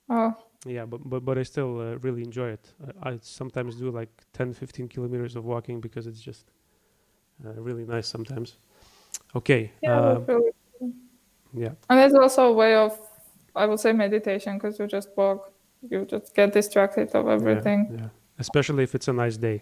Oh, 0.10 0.34
yeah 0.66 0.86
but 0.86 1.02
but, 1.12 1.26
but 1.26 1.38
i 1.38 1.44
still 1.44 1.72
uh, 1.80 1.98
really 2.06 2.22
enjoy 2.24 2.50
it 2.58 2.74
I, 3.04 3.10
I 3.10 3.20
sometimes 3.22 3.76
do 3.76 3.92
like 3.92 4.10
10 4.34 4.54
15 4.54 4.88
kilometers 4.88 5.36
of 5.36 5.44
walking 5.46 5.82
because 5.82 6.08
it's 6.08 6.22
just 6.22 6.46
really 7.44 7.86
nice 7.86 8.08
sometimes 8.08 8.58
okay 9.36 9.72
yeah. 9.82 9.92
uh, 9.92 10.14
that's 10.14 10.28
really 10.28 10.52
yeah 11.54 11.74
And 11.90 12.00
it's 12.00 12.16
also 12.16 12.48
a 12.48 12.54
way 12.54 12.76
of, 12.76 13.00
I 13.56 13.66
would 13.66 13.80
say, 13.80 13.94
meditation 13.94 14.58
because 14.58 14.80
you 14.80 14.88
just 14.88 15.10
walk, 15.18 15.52
you 15.90 16.06
just 16.06 16.36
get 16.36 16.54
distracted 16.54 17.16
of 17.16 17.28
everything. 17.28 17.88
yeah 17.92 18.10
especially 18.40 18.84
if 18.84 18.94
it's 18.96 19.08
a 19.08 19.14
nice 19.14 19.38
day 19.38 19.62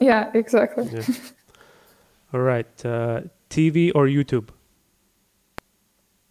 Yeah, 0.00 0.30
exactly. 0.34 0.84
yeah 0.92 1.04
all 2.32 2.40
right 2.40 2.86
uh, 2.86 3.20
tv 3.50 3.92
or 3.94 4.06
youtube 4.08 4.48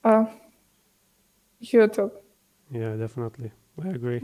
Uh, 0.04 0.26
YouTube. 1.62 2.12
Yeah, 2.72 2.96
definitely. 2.98 3.52
I 3.82 3.88
agree. 3.90 4.22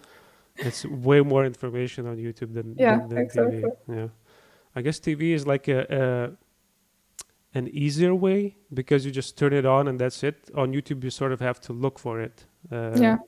it's 0.56 0.84
way 0.86 1.20
more 1.20 1.44
information 1.44 2.06
on 2.06 2.16
YouTube 2.16 2.54
than, 2.54 2.74
Yeah, 2.78 2.98
than, 3.00 3.08
than 3.08 3.18
exactly. 3.18 3.62
TV. 3.62 3.70
Yeah. 3.88 4.08
I 4.76 4.82
guess 4.82 5.00
TV 5.00 5.32
is 5.32 5.46
like 5.46 5.68
a, 5.68 5.80
a 5.90 7.58
an 7.58 7.68
easier 7.68 8.14
way 8.14 8.56
because 8.72 9.04
you 9.04 9.10
just 9.10 9.36
turn 9.36 9.52
it 9.52 9.66
on 9.66 9.88
and 9.88 9.98
that's 9.98 10.22
it. 10.22 10.50
On 10.54 10.72
YouTube, 10.72 11.02
you 11.04 11.10
sort 11.10 11.32
of 11.32 11.40
have 11.40 11.60
to 11.62 11.72
look 11.72 11.98
for 11.98 12.20
it. 12.20 12.46
Uh, 12.70 12.92
Yeah. 12.96 13.18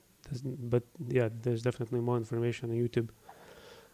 But 0.71 0.83
yeah, 1.09 1.29
there's 1.41 1.61
definitely 1.61 1.99
more 1.99 2.17
information 2.17 2.71
on 2.71 2.77
YouTube. 2.77 3.09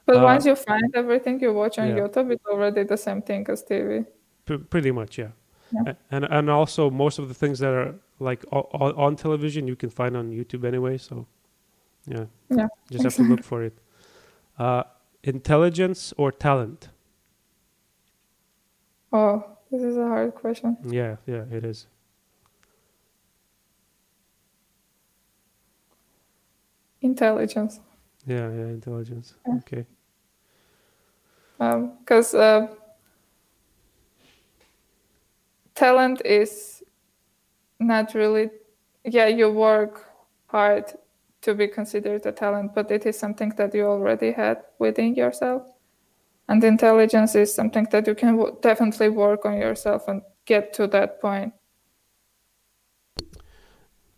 But 0.06 0.18
Uh, 0.18 0.24
once 0.24 0.46
you 0.46 0.56
find 0.56 0.84
everything 0.96 1.40
you 1.42 1.52
watch 1.54 1.80
on 1.80 1.88
yeah. 1.88 2.00
YouTube, 2.00 2.32
it's 2.32 2.46
already 2.46 2.84
the 2.84 2.98
same 2.98 3.22
thing 3.22 3.46
as 3.50 3.64
TV. 3.64 4.06
P- 4.46 4.58
pretty 4.70 4.92
much, 4.92 5.18
yeah. 5.18 5.32
Yeah. 5.72 5.94
And 6.12 6.26
and 6.26 6.50
also 6.50 6.90
most 6.90 7.20
of 7.20 7.28
the 7.28 7.34
things 7.34 7.60
that 7.60 7.74
are 7.74 7.94
like 8.20 8.46
o- 8.52 8.70
o- 8.74 8.96
on 9.06 9.16
television 9.16 9.68
you 9.68 9.76
can 9.76 9.90
find 9.90 10.16
on 10.16 10.32
YouTube 10.32 10.64
anyway. 10.68 10.98
So 10.98 11.26
yeah, 12.08 12.26
Yeah, 12.50 12.68
just 12.92 13.04
have 13.04 13.16
to 13.16 13.24
look 13.24 13.44
for 13.44 13.64
it. 13.64 13.74
Uh, 14.58 14.84
intelligence 15.24 16.14
or 16.18 16.32
talent? 16.32 16.90
Oh, 19.12 19.44
this 19.72 19.82
is 19.82 19.98
a 19.98 20.08
hard 20.08 20.36
question. 20.36 20.78
Yeah, 20.86 21.16
yeah, 21.26 21.44
it 21.52 21.64
is. 21.64 21.88
Intelligence. 27.02 27.80
Yeah, 28.26 28.50
yeah, 28.52 28.68
intelligence. 28.68 29.34
Yeah. 29.48 29.56
Okay. 29.56 29.86
Because 31.58 32.34
uh, 32.34 32.68
talent 35.76 36.22
is 36.24 36.84
not 37.80 38.14
really, 38.14 38.50
yeah, 39.04 39.28
you 39.28 39.52
work 39.52 40.06
hard 40.48 40.94
to 41.42 41.54
be 41.54 41.68
considered 41.68 42.26
a 42.26 42.32
talent, 42.32 42.74
but 42.76 42.92
it 42.92 43.06
is 43.06 43.18
something 43.18 43.50
that 43.58 43.74
you 43.74 43.86
already 43.86 44.32
had 44.32 44.64
within 44.78 45.16
yourself. 45.16 45.64
And 46.50 46.64
intelligence 46.64 47.36
is 47.36 47.54
something 47.54 47.88
that 47.92 48.08
you 48.08 48.16
can 48.16 48.36
w- 48.38 48.58
definitely 48.62 49.10
work 49.10 49.46
on 49.46 49.56
yourself 49.58 50.08
and 50.08 50.24
get 50.46 50.74
to 50.74 50.88
that 50.88 51.22
point. 51.22 51.54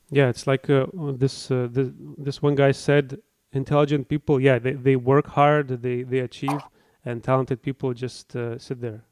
Yeah, 0.09 0.29
it's 0.29 0.47
like 0.47 0.69
uh, 0.69 0.85
this, 1.17 1.51
uh, 1.51 1.67
this 1.71 1.89
this 2.17 2.41
one 2.41 2.55
guy 2.55 2.71
said, 2.71 3.17
intelligent 3.53 4.07
people, 4.07 4.39
yeah, 4.41 4.59
they, 4.59 4.73
they 4.73 4.95
work 4.95 5.27
hard, 5.27 5.81
they 5.81 6.03
they 6.03 6.19
achieve, 6.19 6.61
and 7.05 7.23
talented 7.23 7.61
people 7.61 7.93
just 7.93 8.35
uh, 8.35 8.57
sit 8.57 8.81
there, 8.81 9.03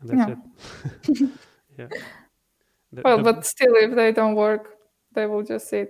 and 0.00 0.10
that's 0.10 0.28
Yeah. 0.28 0.34
it. 0.34 1.30
yeah. 1.78 1.88
The- 2.92 3.02
Well, 3.04 3.18
the- 3.18 3.22
but 3.32 3.46
still, 3.46 3.74
if 3.76 3.94
they 3.94 4.12
don't 4.12 4.34
work, 4.34 4.76
they 5.14 5.26
will 5.26 5.42
just 5.42 5.68
sit. 5.68 5.88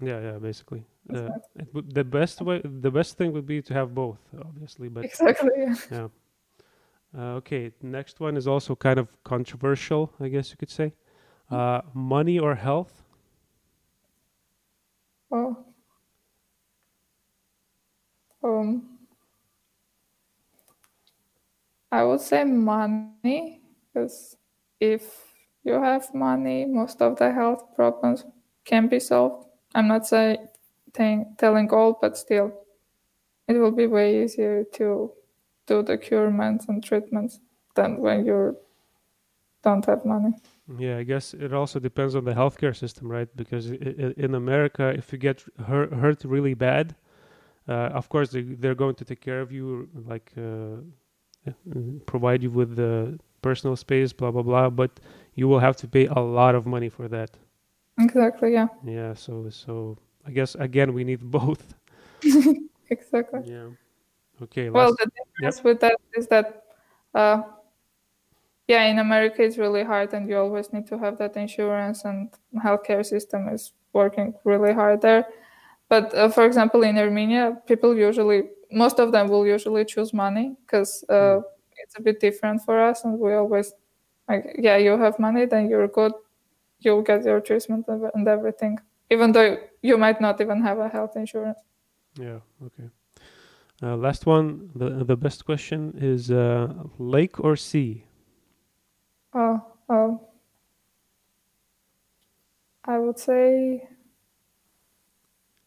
yeah, 0.00 0.20
yeah, 0.20 0.38
basically. 0.38 0.84
Uh, 1.12 1.28
would, 1.72 1.92
the 1.92 2.04
best 2.04 2.40
way, 2.40 2.60
the 2.64 2.90
best 2.90 3.16
thing 3.18 3.32
would 3.32 3.46
be 3.46 3.60
to 3.62 3.74
have 3.74 3.94
both, 3.94 4.18
obviously. 4.38 4.88
But 4.88 5.04
Exactly. 5.04 5.50
yeah. 5.56 5.74
yeah. 5.90 6.08
Uh, 7.16 7.34
okay, 7.34 7.72
next 7.82 8.20
one 8.20 8.36
is 8.36 8.46
also 8.46 8.74
kind 8.74 8.98
of 8.98 9.08
controversial, 9.24 10.12
I 10.20 10.28
guess 10.28 10.50
you 10.50 10.56
could 10.56 10.70
say. 10.70 10.94
Uh, 11.50 11.82
money 11.92 12.38
or 12.38 12.54
health? 12.54 13.02
Oh. 15.30 15.64
Um, 18.42 18.98
I 21.90 22.04
would 22.04 22.20
say 22.20 22.44
money, 22.44 23.60
because 23.92 24.36
if 24.80 25.34
you 25.64 25.74
have 25.74 26.14
money, 26.14 26.64
most 26.64 27.02
of 27.02 27.18
the 27.18 27.30
health 27.30 27.74
problems 27.76 28.24
can 28.64 28.88
be 28.88 28.98
solved. 28.98 29.46
I'm 29.74 29.88
not 29.88 30.06
saying 30.06 30.48
telling 30.94 31.70
all, 31.70 31.98
but 32.00 32.16
still, 32.16 32.52
it 33.48 33.54
will 33.54 33.72
be 33.72 33.86
way 33.86 34.22
easier 34.22 34.64
to 34.74 35.12
do 35.66 35.82
the 35.82 35.98
curements 35.98 36.66
and 36.68 36.82
treatments 36.82 37.40
than 37.74 37.98
when 37.98 38.24
you 38.26 38.56
don't 39.62 39.84
have 39.86 40.04
money. 40.04 40.34
Yeah, 40.78 40.98
I 40.98 41.02
guess 41.02 41.34
it 41.34 41.52
also 41.52 41.78
depends 41.78 42.14
on 42.14 42.24
the 42.24 42.32
healthcare 42.32 42.76
system, 42.76 43.10
right? 43.10 43.28
Because 43.36 43.70
in 43.70 44.34
America, 44.34 44.88
if 44.88 45.12
you 45.12 45.18
get 45.18 45.44
hurt, 45.66 45.92
hurt 45.92 46.24
really 46.24 46.54
bad, 46.54 46.94
uh, 47.68 47.90
of 47.94 48.08
course 48.08 48.30
they, 48.30 48.42
they're 48.42 48.74
going 48.74 48.94
to 48.96 49.04
take 49.04 49.20
care 49.20 49.40
of 49.40 49.52
you, 49.52 49.88
like 50.06 50.32
uh, 50.36 51.52
provide 52.06 52.42
you 52.42 52.50
with 52.50 52.76
the 52.76 53.18
personal 53.40 53.76
space, 53.76 54.12
blah 54.12 54.30
blah 54.30 54.42
blah. 54.42 54.70
But 54.70 55.00
you 55.34 55.48
will 55.48 55.60
have 55.60 55.76
to 55.76 55.88
pay 55.88 56.06
a 56.06 56.20
lot 56.20 56.54
of 56.54 56.66
money 56.66 56.88
for 56.88 57.08
that. 57.08 57.30
Exactly. 58.00 58.52
Yeah. 58.52 58.68
Yeah, 58.84 59.14
so 59.14 59.48
so 59.50 59.98
I 60.26 60.30
guess 60.30 60.54
again 60.54 60.92
we 60.94 61.04
need 61.04 61.20
both. 61.30 61.74
Exactly. 62.90 63.40
Yeah. 63.46 63.70
Okay. 64.42 64.68
Well, 64.70 64.90
last- 64.90 64.98
the 64.98 65.10
difference 65.16 65.64
with 65.64 65.80
that 65.80 65.96
is 66.14 66.26
that, 66.28 66.64
uh, 67.14 67.42
yeah, 68.68 68.84
in 68.84 68.98
America 68.98 69.42
it's 69.42 69.58
really 69.58 69.82
hard, 69.82 70.12
and 70.14 70.28
you 70.28 70.36
always 70.36 70.72
need 70.72 70.86
to 70.88 70.98
have 70.98 71.18
that 71.18 71.36
insurance, 71.36 72.04
and 72.04 72.30
healthcare 72.64 73.04
system 73.04 73.48
is 73.48 73.72
working 73.92 74.34
really 74.44 74.72
hard 74.72 75.00
there. 75.00 75.26
But 75.88 76.14
uh, 76.14 76.28
for 76.28 76.44
example, 76.46 76.82
in 76.82 76.98
Armenia, 76.98 77.56
people 77.66 77.96
usually, 77.96 78.50
most 78.70 78.98
of 79.00 79.12
them 79.12 79.28
will 79.28 79.46
usually 79.46 79.84
choose 79.84 80.12
money 80.12 80.56
because 80.66 81.04
uh, 81.08 81.40
it's 81.78 81.98
a 81.98 82.02
bit 82.02 82.20
different 82.20 82.62
for 82.62 82.80
us, 82.80 83.04
and 83.04 83.18
we 83.18 83.32
always 83.34 83.72
like, 84.28 84.56
yeah, 84.58 84.76
you 84.76 84.96
have 84.98 85.18
money, 85.18 85.46
then 85.46 85.68
you're 85.68 85.88
good, 85.88 86.12
you'll 86.80 87.02
get 87.02 87.24
your 87.24 87.40
treatment 87.40 87.86
and 87.88 88.10
and 88.14 88.28
everything, 88.28 88.78
even 89.12 89.32
though 89.32 89.58
you 89.82 89.98
might 89.98 90.20
not 90.20 90.40
even 90.40 90.62
have 90.62 90.78
a 90.78 90.88
health 90.88 91.16
insurance. 91.16 91.60
yeah. 92.18 92.40
Okay. 92.66 92.88
Uh, 93.82 93.96
last 93.96 94.26
one. 94.26 94.70
The 94.74 95.04
the 95.04 95.16
best 95.16 95.44
question 95.44 95.92
is 95.98 96.30
uh, 96.30 96.72
lake 96.98 97.36
or 97.40 97.56
sea. 97.56 98.04
Oh, 99.34 99.60
oh. 99.88 100.20
I 102.84 102.98
would 102.98 103.18
say 103.18 103.88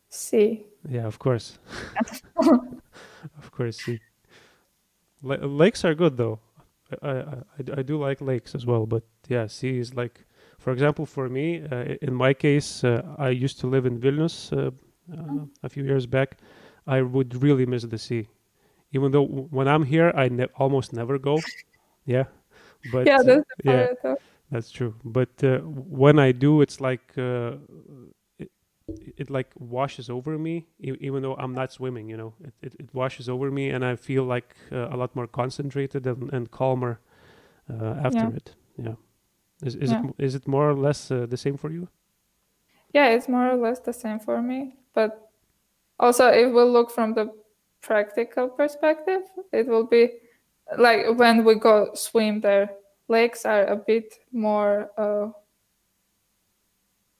sea. 0.10 0.66
Yeah, 0.90 1.08
of 1.08 1.20
course. 1.20 1.60
of 3.38 3.52
course, 3.52 3.78
C. 3.78 4.00
L- 5.24 5.48
lakes 5.48 5.84
are 5.86 5.96
good 5.96 6.18
though. 6.18 6.40
I, 7.02 7.10
I, 7.10 7.14
I, 7.18 7.80
I 7.80 7.82
do 7.82 7.98
like 7.98 8.22
lakes 8.22 8.56
as 8.56 8.66
well, 8.66 8.86
but 8.86 9.04
yeah, 9.28 9.48
sea 9.48 9.80
is 9.80 9.96
like, 9.96 10.26
for 10.58 10.72
example, 10.74 11.06
for 11.06 11.30
me, 11.30 11.64
uh, 11.72 11.96
in 12.02 12.14
my 12.14 12.34
case, 12.34 12.84
uh, 12.84 13.02
I 13.18 13.30
used 13.30 13.60
to 13.62 13.68
live 13.68 13.86
in 13.86 14.00
Vilnius 14.00 14.52
uh, 14.54 14.72
uh, 15.14 15.46
a 15.64 15.70
few 15.70 15.84
years 15.84 16.06
back. 16.06 16.38
I 16.88 17.02
would 17.02 17.42
really 17.44 17.66
miss 17.66 17.84
the 17.84 17.98
sea, 17.98 18.28
even 18.94 19.12
though 19.12 19.26
when 19.26 19.68
I'm 19.68 19.84
here, 19.84 20.12
I 20.16 20.30
ne- 20.30 20.50
almost 20.58 20.94
never 20.94 21.18
go. 21.20 21.44
Yeah, 22.08 22.26
but 22.86 23.08
yeah, 23.08 23.18
that's 23.24 23.46
the 23.64 23.64
yeah. 23.64 23.88
That's 24.52 24.72
true. 24.72 24.94
But 25.04 25.44
uh, 25.44 25.60
when 25.60 26.20
I 26.20 26.32
do, 26.32 26.62
it's 26.62 26.80
like 26.80 27.14
uh, 27.18 27.54
it, 28.38 28.50
it 29.18 29.30
like 29.30 29.52
washes 29.58 30.10
over 30.10 30.38
me, 30.38 30.68
e- 30.80 30.94
even 31.00 31.22
though 31.24 31.36
I'm 31.36 31.54
not 31.54 31.72
swimming. 31.72 32.10
You 32.10 32.18
know, 32.18 32.34
it, 32.44 32.54
it, 32.62 32.76
it 32.80 32.90
washes 32.94 33.28
over 33.30 33.52
me, 33.52 33.70
and 33.70 33.84
I 33.84 33.96
feel 33.96 34.24
like 34.24 34.56
uh, 34.72 34.90
a 34.90 34.98
lot 34.98 35.16
more 35.16 35.28
concentrated 35.28 36.06
and, 36.08 36.32
and 36.34 36.52
calmer 36.52 37.00
uh, 37.70 37.96
after 38.04 38.28
Yeah. 38.28 38.36
it. 38.36 38.56
Yeah. 38.78 38.96
Is 39.64 39.76
is 39.76 39.92
Yeah. 39.92 40.02
it 40.04 40.26
is 40.26 40.36
it 40.36 40.48
more 40.48 40.70
or 40.70 40.74
less 40.74 41.12
uh, 41.12 41.26
the 41.30 41.38
same 41.38 41.58
for 41.58 41.72
you? 41.72 41.88
Yeah, 42.94 43.10
it's 43.10 43.28
more 43.28 43.50
or 43.52 43.56
less 43.58 43.80
the 43.80 43.94
same 43.94 44.20
for 44.20 44.42
me. 44.42 44.76
But 44.94 45.30
also, 46.00 46.28
if 46.28 46.54
we 46.54 46.62
look 46.64 46.92
from 46.92 47.14
the 47.14 47.28
practical 47.82 48.48
perspective, 48.50 49.22
it 49.52 49.68
will 49.68 49.86
be 49.86 50.10
like 50.78 51.18
when 51.18 51.44
we 51.46 51.56
go 51.56 51.90
swim 51.94 52.42
there, 52.42 52.70
lakes 53.08 53.46
are 53.46 53.66
a 53.66 53.76
bit 53.76 54.14
more. 54.32 54.90
Uh, 54.98 55.32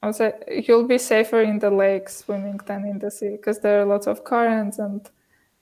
I 0.02 0.08
would 0.08 0.16
say 0.16 0.34
you'll 0.68 0.88
be 0.88 0.98
safer 0.98 1.42
in 1.42 1.60
the 1.60 1.70
lake 1.72 2.10
swimming 2.10 2.60
than 2.66 2.86
in 2.86 3.00
the 3.00 3.10
sea 3.10 3.32
because 3.38 3.60
there 3.60 3.82
are 3.82 3.86
lots 3.86 4.08
of 4.08 4.24
currents 4.24 4.80
and 4.80 5.02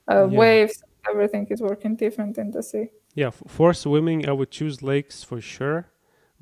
uh, 0.07 0.27
Yeah. 0.29 0.39
waves. 0.39 0.83
Everything 1.09 1.47
is 1.49 1.61
working 1.61 1.95
different 1.95 2.37
in 2.37 2.51
the 2.51 2.61
sea. 2.63 2.89
Yeah, 3.15 3.31
for 3.31 3.73
swimming, 3.73 4.27
I 4.27 4.31
would 4.31 4.51
choose 4.51 4.81
lakes 4.81 5.23
for 5.23 5.39
sure. 5.41 5.85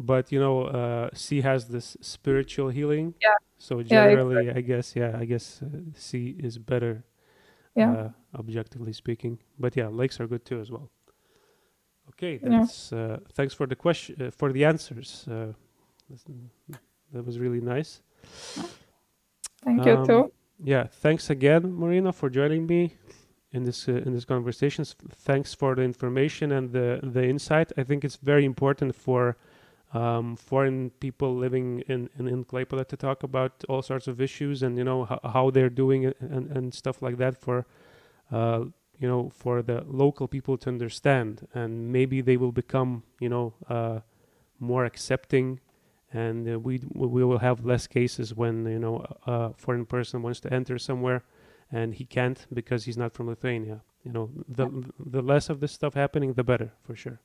But 0.01 0.31
you 0.31 0.39
know, 0.39 0.63
uh, 0.63 1.09
sea 1.13 1.41
has 1.41 1.67
this 1.67 1.97
spiritual 2.01 2.69
healing. 2.69 3.13
Yeah. 3.21 3.35
So 3.57 3.79
Yeah, 3.79 3.85
generally, 3.87 4.49
I 4.49 4.61
guess, 4.61 4.95
yeah, 4.95 5.21
I 5.21 5.25
guess 5.25 5.61
uh, 5.61 5.67
sea 5.93 6.35
is 6.39 6.57
better, 6.57 7.03
Yeah. 7.75 7.91
uh, 7.91 8.09
objectively 8.39 8.93
speaking. 8.93 9.39
But 9.59 9.75
yeah, 9.75 9.87
lakes 9.87 10.19
are 10.19 10.27
good 10.27 10.43
too 10.45 10.59
as 10.59 10.69
well. 10.71 10.89
Okay, 12.09 12.39
Yeah. 12.43 12.65
uh, 12.91 13.17
thanks 13.33 13.53
for 13.53 13.67
the 13.67 13.75
question 13.75 14.15
uh, 14.21 14.31
for 14.31 14.51
the 14.51 14.65
answers. 14.65 15.27
Uh, 15.27 15.53
that 17.13 17.25
was 17.25 17.39
really 17.39 17.61
nice. 17.61 18.01
Thank 19.63 19.85
you 19.85 19.93
Um, 19.97 20.05
too. 20.05 20.31
Yeah, 20.63 20.87
thanks 20.87 21.29
again, 21.29 21.73
Marina, 21.73 22.11
for 22.11 22.29
joining 22.29 22.65
me 22.67 22.93
in 23.51 23.63
this 23.63 23.87
uh, 23.87 23.93
in 24.05 24.13
this 24.13 24.25
conversations. 24.25 24.95
Thanks 25.25 25.53
for 25.55 25.75
the 25.75 25.81
information 25.83 26.51
and 26.51 26.71
the 26.71 26.99
the 27.13 27.23
insight. 27.27 27.71
I 27.77 27.83
think 27.83 28.03
it's 28.03 28.17
very 28.17 28.45
important 28.45 28.95
for 28.95 29.35
um, 29.93 30.35
foreign 30.35 30.89
people 30.99 31.35
living 31.35 31.81
in, 31.87 32.09
in 32.17 32.27
in 32.27 32.45
to 32.45 32.97
talk 32.97 33.23
about 33.23 33.63
all 33.67 33.81
sorts 33.81 34.07
of 34.07 34.21
issues 34.21 34.63
and 34.63 34.77
you 34.77 34.83
know 34.83 35.05
how, 35.05 35.19
how 35.23 35.49
they're 35.49 35.69
doing 35.69 36.03
it 36.03 36.17
and 36.19 36.49
and 36.51 36.73
stuff 36.73 37.01
like 37.01 37.17
that 37.17 37.39
for 37.39 37.65
uh, 38.31 38.63
you 38.99 39.07
know 39.07 39.29
for 39.29 39.61
the 39.61 39.83
local 39.87 40.27
people 40.27 40.57
to 40.57 40.69
understand 40.69 41.47
and 41.53 41.91
maybe 41.91 42.21
they 42.21 42.37
will 42.37 42.51
become 42.53 43.03
you 43.19 43.29
know 43.29 43.53
uh, 43.69 43.99
more 44.59 44.85
accepting 44.85 45.59
and 46.13 46.49
uh, 46.49 46.59
we 46.59 46.81
we 46.93 47.23
will 47.23 47.39
have 47.39 47.65
less 47.65 47.87
cases 47.87 48.33
when 48.33 48.65
you 48.65 48.79
know 48.79 49.05
a 49.25 49.31
a 49.31 49.53
foreign 49.57 49.85
person 49.85 50.21
wants 50.21 50.39
to 50.39 50.53
enter 50.53 50.77
somewhere 50.77 51.23
and 51.71 51.95
he 51.95 52.05
can't 52.05 52.45
because 52.53 52.85
he's 52.85 52.97
not 52.97 53.13
from 53.13 53.27
Lithuania. 53.27 53.81
You 54.03 54.11
know, 54.11 54.29
the 54.47 54.67
the 54.99 55.21
less 55.21 55.49
of 55.49 55.59
this 55.59 55.71
stuff 55.71 55.93
happening, 55.93 56.33
the 56.33 56.43
better 56.43 56.73
for 56.83 56.95
sure. 56.95 57.19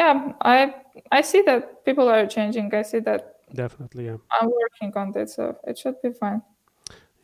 Yeah, 0.00 0.32
I 0.40 0.74
I 1.12 1.20
see 1.22 1.42
that 1.42 1.84
people 1.84 2.08
are 2.08 2.26
changing. 2.26 2.74
I 2.74 2.82
see 2.82 3.00
that 3.00 3.36
Definitely, 3.52 4.04
yeah, 4.06 4.16
I'm 4.40 4.48
working 4.48 4.92
on 4.96 5.12
it, 5.16 5.28
so 5.28 5.56
it 5.66 5.76
should 5.78 6.00
be 6.02 6.12
fine. 6.12 6.40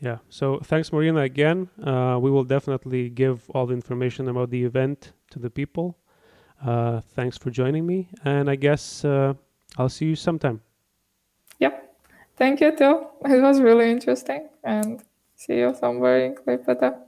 yeah. 0.00 0.18
So 0.28 0.58
thanks, 0.64 0.92
Marina, 0.92 1.20
again. 1.20 1.68
Uh, 1.82 2.18
we 2.20 2.30
will 2.30 2.44
definitely 2.44 3.08
give 3.08 3.48
all 3.54 3.66
the 3.66 3.74
information 3.74 4.28
about 4.28 4.50
the 4.50 4.64
event 4.64 5.12
to 5.30 5.38
the 5.38 5.48
people. 5.48 5.96
Uh, 6.60 7.00
thanks 7.14 7.38
for 7.38 7.50
joining 7.50 7.86
me, 7.86 8.08
and 8.24 8.50
I 8.50 8.56
guess 8.56 9.04
uh, 9.04 9.34
I'll 9.78 9.88
see 9.88 10.06
you 10.06 10.16
sometime. 10.16 10.60
Yep. 11.60 11.74
Thank 12.36 12.60
you 12.60 12.76
too. 12.76 13.06
It 13.24 13.40
was 13.40 13.60
really 13.60 13.90
interesting, 13.90 14.48
and 14.64 15.00
see 15.34 15.58
you 15.58 15.74
somewhere 15.80 16.26
in 16.26 16.34
Klaipėda. 16.34 17.05